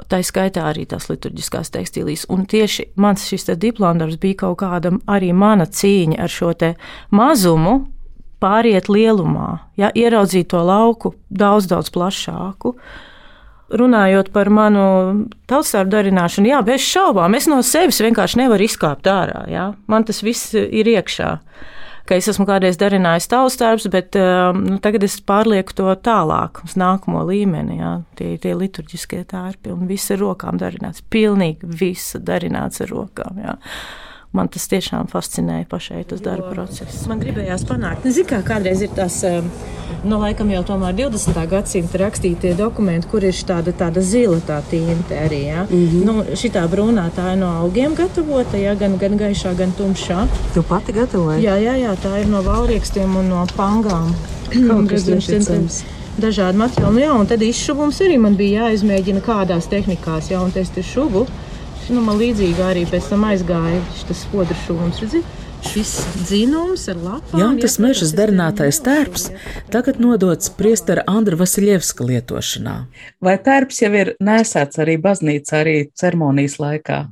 Tā 0.09 0.23
skaitā 0.25 0.65
arī 0.71 0.87
tās 0.89 1.11
liturģiskās 1.11 1.69
tekstīlijas. 1.75 2.25
Un 2.33 2.47
tieši 2.49 2.89
mans 2.97 3.27
šis 3.29 3.51
diplomdarbs 3.61 4.17
bija 4.21 4.47
kaut 4.47 4.63
kāda 4.65 4.95
arī 5.11 5.33
mana 5.37 5.67
cīņa 5.69 6.17
ar 6.25 6.33
šo 6.33 6.55
mazumu, 7.13 7.75
pāriet 8.43 8.91
lielumā, 8.91 9.63
ja, 9.79 9.93
ieraudzīt 9.95 10.51
to 10.53 10.63
lauku 10.67 11.15
daudz, 11.31 11.69
daudz 11.71 11.93
plašāku. 11.95 12.75
Runājot 13.73 14.29
par 14.35 14.51
manu 14.53 14.83
tautstāvu 15.49 15.89
darināšanu, 15.95 16.51
jā, 16.51 16.59
bez 16.67 16.83
šaubām, 16.85 17.37
es 17.39 17.47
no 17.49 17.63
sevis 17.65 18.03
vienkārši 18.05 18.43
nevaru 18.43 18.67
izkāpt 18.67 19.09
ārā. 19.09 19.47
Jā. 19.49 19.71
Man 19.89 20.05
tas 20.05 20.21
viss 20.25 20.53
ir 20.59 20.91
iekšā. 20.93 21.31
Ka 22.09 22.19
es 22.19 22.29
esmu 22.33 22.47
kādreiz 22.49 22.79
darinājis 22.81 23.29
tautstāvus, 23.31 23.89
bet 23.93 24.17
um, 24.19 24.63
nu, 24.67 24.79
tagad 24.83 25.05
es 25.07 25.19
pārlieku 25.23 25.77
to 25.79 25.91
tālāk, 26.03 26.63
uz 26.67 26.77
nākamo 26.81 27.25
līmeni. 27.29 27.79
Jā. 27.81 27.93
Tie 28.19 28.35
ir 28.35 28.41
tie 28.43 28.55
liturģiskie 28.59 29.23
tērpi, 29.31 29.75
un 29.75 29.87
viss 29.91 30.11
ir 30.11 30.23
rokām 30.25 30.59
darināts. 30.61 31.05
Pilnīgi 31.13 31.69
viss 31.83 32.17
darināts 32.19 32.83
ar 32.85 32.93
rokām. 32.95 33.45
Jā 33.45 33.59
man 34.37 34.49
tas 34.53 34.65
tiešām 34.71 35.09
fascinēja 35.13 35.67
pašai 35.71 36.03
tas 36.09 36.23
darba 36.25 36.51
process. 36.55 37.05
Man 37.11 37.21
gribējās 37.21 37.67
panākt, 37.69 38.07
nezinu, 38.09 38.29
kā 38.31 38.41
kādreiz 38.47 38.83
ir 38.85 38.93
tas, 38.97 39.19
nu, 40.03 40.19
laikam 40.23 40.51
jau 40.53 40.63
tomēr 40.73 40.97
20. 41.03 41.41
gadsimta 41.51 42.01
rakstītie 42.03 42.55
dokumenti, 42.59 43.11
kur 43.13 43.25
ir 43.29 43.37
tāda, 43.49 43.75
tāda 43.77 44.05
zila 44.05 44.41
tā 44.49 44.61
tinte 44.71 45.19
arī. 45.27 45.43
Ja? 45.51 45.67
Mm 45.69 45.87
-hmm. 45.87 46.05
nu, 46.09 46.37
šitā 46.43 46.67
brūnā 46.69 47.09
tā 47.17 47.33
ir 47.33 47.39
no 47.45 47.53
augiem 47.63 47.95
gatavota, 47.95 48.57
ja? 48.57 48.75
gan, 48.75 48.99
gan 48.99 49.19
gaišā, 49.19 49.57
gan 49.57 49.73
tumšā. 49.79 50.27
Tu 50.55 50.63
pati 50.63 50.93
gatavoji? 50.93 51.45
Jā, 51.45 51.57
jā, 51.57 51.75
jā, 51.87 51.97
tā 52.05 52.21
ir 52.21 52.29
no 52.29 52.43
valriekstiem 52.43 53.17
un 53.17 53.29
no 53.29 53.47
pangām. 53.57 54.15
Kaut 54.53 54.89
kas 54.89 55.05
tāds 55.05 55.85
dažādi 56.19 56.59
materiāli. 56.59 56.95
Nu, 56.95 57.01
jā, 57.01 57.13
un 57.13 57.27
tad 57.27 57.43
izšuvums 57.43 58.01
arī 58.05 58.19
man 58.19 58.37
bija 58.37 58.67
jāizmēģina 58.69 59.21
kādās 59.21 59.69
tehnikās, 59.69 60.31
jā, 60.31 60.41
un 60.41 60.53
es 60.55 60.71
te 60.71 60.83
šuvu. 60.83 61.27
Nu, 61.93 62.01
man 62.01 62.17
līdzīgi 62.17 62.63
arī 62.65 62.83
pēc 62.89 63.11
tam 63.11 63.27
aizgāja 63.29 63.81
šis 63.99 64.23
podru 64.33 64.55
šūns. 64.63 65.03
Šis 65.63 65.91
dzinums 66.25 66.87
ar 66.89 66.99
lapām. 66.99 67.37
Jantas 67.37 67.75
mežas 67.83 68.15
darinātais 68.17 68.79
tērps 68.83 69.27
tagad 69.71 69.99
nodots 70.01 70.49
priestera 70.57 71.05
Andra 71.11 71.37
Vasiljevska 71.37 72.07
lietošanā. 72.09 72.77
Vai 73.21 73.35
tērps 73.45 73.83
jau 73.85 73.91
ir 73.93 74.13
nesēts 74.25 74.81
arī 74.81 74.97
baznīcā, 75.05 75.61
arī 75.61 75.75
ceremonijas 76.01 76.57
laikā? 76.63 77.03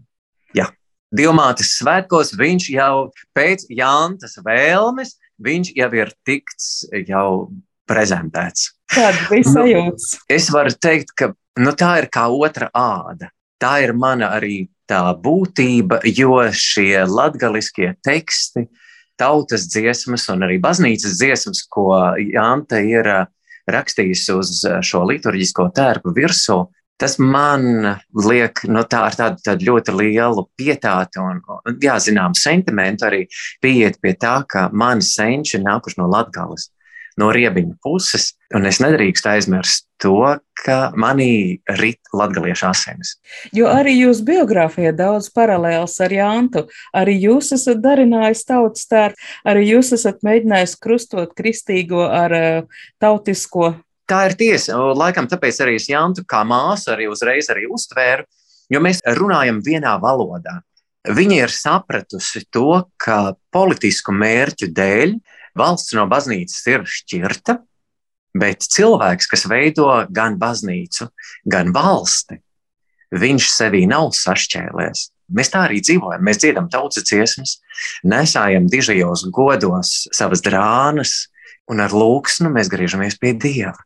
Jā, 0.57 0.71
Dilmātes 1.13 1.75
svētkos 1.77 2.33
viņš 2.41 2.69
jau 2.73 2.95
pēc 3.37 3.67
Jantas 3.69 4.39
vēlmes, 4.47 5.13
viņš 5.45 5.75
jau 5.77 5.91
ir 5.99 6.15
tikts 6.25 6.71
jau 7.05 7.51
prezentēts. 7.91 8.73
Kāda 8.97 9.29
bija 9.29 9.53
sajūta? 9.53 9.93
Nu, 9.93 10.25
es 10.39 10.49
varu 10.57 10.73
teikt, 10.73 11.13
ka 11.21 11.31
nu, 11.61 11.77
tā 11.77 11.99
ir 12.01 12.09
kā 12.17 12.25
otra 12.33 12.73
āda 12.73 13.29
tā 13.61 13.77
ir 13.85 13.95
mana 13.97 14.33
arī 14.37 14.69
tā 14.91 15.03
būtība, 15.23 16.01
jo 16.05 16.41
šie 16.51 17.05
latgaliskie 17.07 17.93
teksti, 18.05 18.67
tautas 19.21 19.69
dziesmas 19.71 20.27
un 20.33 20.47
arī 20.47 20.59
baznīcas 20.63 21.19
dziesmas, 21.21 21.63
ko 21.71 21.93
Jante 22.33 22.81
ir 22.89 23.07
uh, 23.07 23.29
rakstījusi 23.71 24.37
uz 24.37 24.53
uh, 24.67 24.81
šo 24.83 25.05
liturģisko 25.11 25.69
tērpu 25.77 26.15
virsū, 26.17 26.65
tas 27.01 27.17
man 27.21 27.95
liek 28.27 28.65
no 28.67 28.81
nu, 28.81 28.85
tā 28.89 29.05
ar 29.09 29.17
tādu, 29.17 29.41
tādu 29.45 29.69
ļoti 29.71 29.95
lielu 29.97 30.45
pietātu 30.59 31.23
un 31.23 31.41
jā, 31.81 31.97
zinām, 32.03 32.35
sentimentu 32.37 33.07
arī 33.09 33.23
pieiet 33.63 34.01
pie 34.03 34.17
tā, 34.21 34.41
ka 34.49 34.69
mani 34.73 35.05
senči 35.07 35.63
nākuši 35.63 36.01
no 36.01 36.11
Latgales 36.13 36.69
no 37.19 37.31
riebiņa 37.35 37.77
puses, 37.83 38.35
un 38.55 38.67
es 38.69 38.79
nedrīkstu 38.83 39.31
aizmirst 39.33 39.87
to, 40.01 40.39
ka 40.65 40.79
manī 40.99 41.61
rit 41.81 42.01
latgaliešu 42.17 42.69
asinis. 42.71 43.15
Jo 43.57 43.69
arī 43.73 43.97
jūs 43.99 44.23
biogrāfijā 44.27 44.93
daudz 44.97 45.31
paralēls 45.35 45.99
ar 46.05 46.15
Jāntu, 46.15 46.65
arī 46.97 47.17
jūs 47.27 47.53
esat 47.57 47.83
darinājis 47.85 48.47
tautas 48.49 48.89
tērpu, 48.91 49.31
arī 49.51 49.67
jūs 49.75 49.93
esat 49.97 50.25
mēģinājis 50.27 50.77
krustot 50.81 51.37
kristīgo 51.37 52.07
ar 52.07 52.37
uh, 52.37 52.83
tautisko. 53.03 53.75
Tā 54.11 54.25
ir 54.27 54.35
tiesa, 54.39 54.75
un 54.75 54.99
laikam 54.99 55.29
tāpēc 55.31 55.61
arī 55.63 55.77
es 55.79 55.87
Jantu 55.91 56.25
kā 56.29 56.43
māsu 56.47 56.91
arī 56.95 57.07
uzreiz 57.11 57.51
arī 57.53 57.69
uztvēru, 57.71 58.27
jo 58.71 58.81
mēs 58.83 59.05
runājam 59.19 59.61
vienā 59.63 59.95
valodā. 60.03 60.61
Viņa 61.09 61.37
ir 61.47 61.53
sapratusi 61.55 62.43
to, 62.53 62.83
ka 63.01 63.33
politisku 63.55 64.13
mērķu 64.13 64.69
dēļ 64.77 65.15
valsts 65.61 65.95
no 65.97 66.07
baznīcas 66.11 66.67
ir 66.73 66.87
šķirta, 66.89 67.59
bet 68.41 68.67
cilvēks, 68.67 69.29
kas 69.31 69.47
veido 69.51 69.89
gan 70.11 70.39
baznīcu, 70.41 71.11
gan 71.51 71.73
valsti, 71.75 72.41
viņš 73.11 73.49
sevī 73.53 73.87
nav 73.91 74.13
sašķēlies. 74.17 75.09
Mēs 75.31 75.53
tā 75.53 75.65
arī 75.69 75.79
dzīvojam. 75.83 76.25
Mēs 76.27 76.41
dziedam 76.43 76.67
tautas 76.71 77.07
dziesmas, 77.07 77.59
nesājam 78.07 78.67
dižajos 78.71 79.29
godos 79.35 80.09
savas 80.15 80.43
drānas, 80.43 81.29
un 81.71 81.83
ar 81.85 81.95
lūksnu 81.95 82.51
mēs 82.51 82.71
griežamies 82.73 83.19
pie 83.21 83.37
Dieva. 83.39 83.77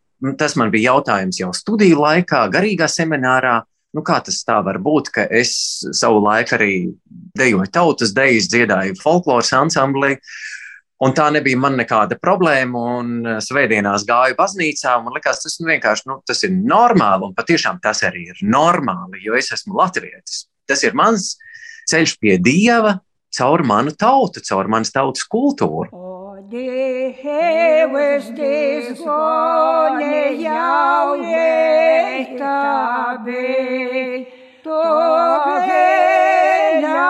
Tas 0.41 0.55
man 0.57 0.71
bija 0.73 0.95
jautājums 0.95 1.41
jau 1.41 1.51
studiju 1.53 2.01
laikā, 2.01 2.47
garīgā 2.53 2.89
seminārā. 2.89 3.61
Nu, 3.95 4.03
kā 4.03 4.17
tas 4.25 4.41
tā 4.43 4.57
var 4.65 4.81
būt, 4.83 5.11
ka 5.15 5.27
es 5.31 5.53
savu 5.95 6.23
laiku 6.25 6.57
arī 6.57 6.73
dejoju 7.39 7.71
tautas 7.71 8.15
dejas, 8.17 8.49
dziedāju 8.51 8.97
folkloras 8.99 9.53
ansamblī, 9.55 10.17
Un 11.03 11.15
tā 11.17 11.27
nebija 11.35 11.59
man 11.59 11.75
nekāda 11.79 12.19
problēma. 12.23 12.83
Un 13.01 13.15
eh, 13.27 13.41
svētdienās 13.45 14.07
gāju 14.09 14.39
baznīcā. 14.39 14.95
Man 15.03 15.17
liekas, 15.17 15.43
tas 15.43 15.59
nu, 15.61 15.69
vienkārši 15.73 16.09
nu, 16.11 16.21
tas 16.27 16.45
ir 16.47 16.55
normāli. 16.55 17.31
Un 17.31 17.35
patiešām 17.37 17.81
tas 17.83 18.05
arī 18.07 18.29
ir 18.31 18.45
normāli, 18.47 19.25
jo 19.27 19.35
es 19.39 19.51
esmu 19.57 19.79
latvietis. 19.81 20.47
Tas 20.69 20.85
ir 20.87 20.95
mans 20.97 21.35
ceļš 21.91 22.17
pie 22.23 22.39
dieva, 22.41 22.99
caur 23.35 23.65
manu 23.67 23.93
tautu, 23.99 24.41
caur 24.47 24.71
manas 24.71 24.95
tautas 24.95 25.27
kultūru. 25.29 25.91
Dievs, 26.45 28.27
Dievs, 28.37 28.99
gone 29.01 30.37
jau 30.45 31.17
etabi, 31.25 32.69
to 34.63 34.83
gena 35.65 37.01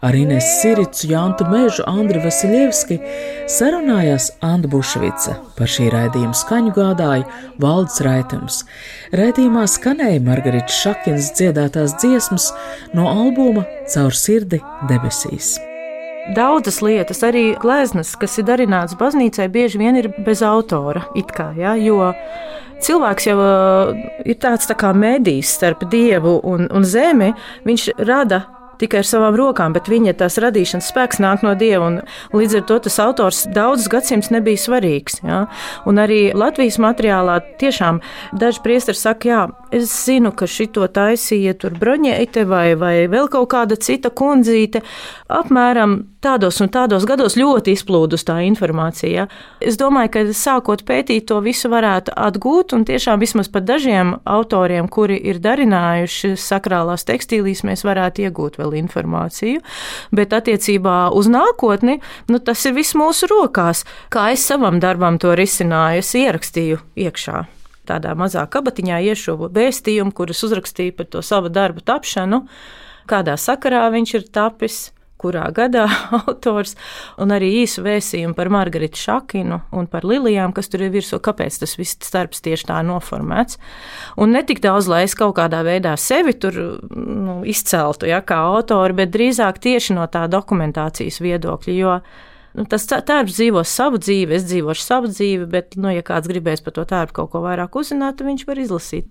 Ar 0.00 0.14
Ines 0.16 0.44
Siricu, 0.60 1.06
Jantu 1.10 1.44
Mežu, 1.50 1.84
Andri 1.86 2.20
Vasiljevski 2.24 2.96
sarunājās 3.52 4.30
Anna 4.44 4.68
Bušvica. 4.72 5.36
Par 5.58 5.68
šī 5.68 5.90
raidījuma 5.92 6.36
skaņu 6.36 6.72
gādāja 6.76 7.26
Valdes 7.60 8.00
Raitums. 8.04 8.62
Raidījumā 9.16 9.66
skanēja 9.68 10.22
Margarita 10.24 10.72
Šakins 10.72 11.32
dziedātās 11.36 11.98
dziesmas 12.00 12.50
no 12.96 13.10
albuma 13.10 13.66
Caur 13.92 14.16
sirdi 14.16 14.62
debesīs. 14.88 15.58
Daudzas 16.36 16.78
lietas, 16.84 17.22
arī 17.26 17.56
gleznas, 17.58 18.12
kas 18.20 18.36
ir 18.38 18.44
darināts 18.46 18.94
baznīcai, 19.00 19.48
bieži 19.50 19.80
vien 19.80 19.96
ir 19.98 20.10
bez 20.24 20.44
autora. 20.46 21.06
Kā, 21.34 21.50
ja, 21.58 21.72
jo 21.80 22.12
cilvēks 22.86 23.26
jau 23.30 23.38
ir 24.24 24.38
tāds 24.40 24.68
tā 24.70 24.76
kā 24.78 24.92
medijs 24.96 25.54
starp 25.58 25.84
dievu 25.92 26.38
un, 26.46 26.68
un 26.72 26.86
zemi. 26.86 27.32
Viņš 27.66 27.90
rada 28.08 28.44
tikai 28.80 29.02
ar 29.02 29.08
savām 29.08 29.36
rokām, 29.38 29.74
bet 29.76 29.90
viņa 29.90 30.16
tās 30.20 30.38
radīšanas 30.42 30.90
spēks 30.92 31.20
nāk 31.22 31.44
no 31.46 31.54
dieva. 31.58 31.90
Līdz 32.36 32.60
ar 32.60 32.66
to 32.68 32.78
tas 32.86 32.98
autors 33.02 33.44
daudzus 33.54 33.90
gadsimtus 33.92 34.32
nebija 34.34 34.60
svarīgs. 34.60 35.20
Ja? 35.24 35.44
Un 35.88 36.00
arī 36.02 36.30
Latvijas 36.36 36.80
materiālā 36.82 37.40
tiešām 37.60 38.02
daži 38.36 38.62
priesteri 38.64 38.98
saka, 38.98 39.28
jā, 39.30 39.40
es 39.74 39.90
zinu, 40.04 40.34
ka 40.36 40.48
šito 40.50 40.86
taisīja 40.90 41.56
tur 41.60 41.76
broņēte 41.80 42.46
vai, 42.48 42.74
vai 42.78 42.94
vēl 43.10 43.30
kaut 43.32 43.50
kāda 43.54 43.78
cita 43.80 44.10
kundzīte. 44.10 44.82
Apmēram 45.30 46.00
tādos 46.20 46.60
un 46.60 46.68
tādos 46.72 47.06
gados 47.08 47.36
ļoti 47.38 47.74
izplūdus 47.74 48.26
tā 48.28 48.40
informācija. 48.44 49.26
Es 49.62 49.78
domāju, 49.80 50.12
ka 50.14 50.24
sākot 50.36 50.84
pētīt 50.88 51.28
to 51.30 51.40
visu 51.44 51.70
varētu 51.72 52.14
atgūt, 52.16 52.74
un 52.76 52.84
tiešām 52.88 53.22
vismaz 53.22 53.48
par 53.52 53.64
dažiem 53.64 54.16
autoriem, 54.28 54.88
kuri 54.88 55.16
ir 55.30 55.40
darinājuši 55.42 56.34
sakrālās 56.40 57.06
tekstīlīs, 57.08 57.64
mēs 57.66 57.84
varētu 57.88 58.26
iegūt 58.26 58.60
vēl 58.60 58.69
informāciju. 58.78 59.62
Bet 60.14 60.34
attiecībā 60.36 61.10
uz 61.16 61.30
nākotni, 61.30 62.00
nu, 62.28 62.38
tas 62.38 62.64
ir 62.66 62.76
viss 62.76 62.96
mūsu 62.98 63.30
rokās. 63.30 63.84
Kā 64.12 64.30
es 64.34 64.44
savam 64.46 64.80
darbam 64.82 65.18
to 65.20 65.34
risināju, 65.38 66.04
es 66.04 66.14
ierakstīju 66.18 66.82
iekšā 67.06 67.46
tādā 67.90 68.12
mazā 68.14 68.44
kabatiņā 68.46 69.00
iešuvu 69.02 69.48
vēstījumu, 69.50 70.12
kurus 70.14 70.44
uzrakstīju 70.46 70.94
par 70.94 71.08
to 71.10 71.24
savu 71.26 71.50
darbu 71.50 71.82
tapšanu 71.82 72.44
kādā 73.10 73.36
sakarā 73.40 73.86
viņš 73.94 74.14
ir 74.18 74.26
tapis 74.32 74.78
kurā 75.20 75.46
gadā 75.54 75.86
autors, 76.20 76.76
un 77.20 77.34
arī 77.34 77.50
īsu 77.62 77.84
vēstījumu 77.84 78.36
par 78.38 78.50
Margaritu 78.52 79.00
Šakinu 79.00 79.60
un 79.76 79.88
par 79.90 80.06
Lilijām, 80.08 80.54
kas 80.56 80.72
tur 80.72 80.86
ir 80.86 80.94
virsū, 80.94 81.20
kāpēc 81.22 81.60
tas 81.62 81.76
viss 81.78 81.98
starps 82.06 82.42
tieši 82.44 82.70
tā 82.70 82.80
noformēts. 82.86 83.60
Un 84.20 84.34
ne 84.36 84.42
tik 84.46 84.62
daudz, 84.64 84.88
lai 84.90 85.04
es 85.06 85.16
kaut 85.18 85.36
kādā 85.38 85.62
veidā 85.66 85.94
sevi 86.00 86.34
tur 86.40 86.56
nu, 86.90 87.40
izceltu, 87.48 88.08
ja, 88.10 88.22
kā 88.24 88.40
autori, 88.54 88.96
bet 89.02 89.14
drīzāk 89.14 89.60
tieši 89.62 89.96
no 89.98 90.08
tā 90.10 90.26
dokumentācijas 90.30 91.20
viedokļa, 91.22 91.76
jo 91.76 91.96
nu, 92.56 92.66
tas 92.70 92.88
tērps 92.90 93.36
dzīvo 93.36 93.64
savu 93.66 94.00
dzīvi, 94.02 94.36
es 94.38 94.48
dzīvošu 94.50 94.84
savu 94.86 95.12
dzīvi, 95.12 95.48
bet, 95.50 95.78
nu, 95.80 95.92
ja 95.94 96.04
kāds 96.06 96.30
gribēs 96.30 96.64
par 96.64 96.76
to 96.76 96.86
tērpu 96.88 97.20
kaut 97.22 97.34
ko 97.34 97.44
vairāk 97.46 97.78
uzzināt, 97.80 98.18
tad 98.18 98.30
viņš 98.30 98.46
var 98.48 98.62
izlasīt. 98.64 99.10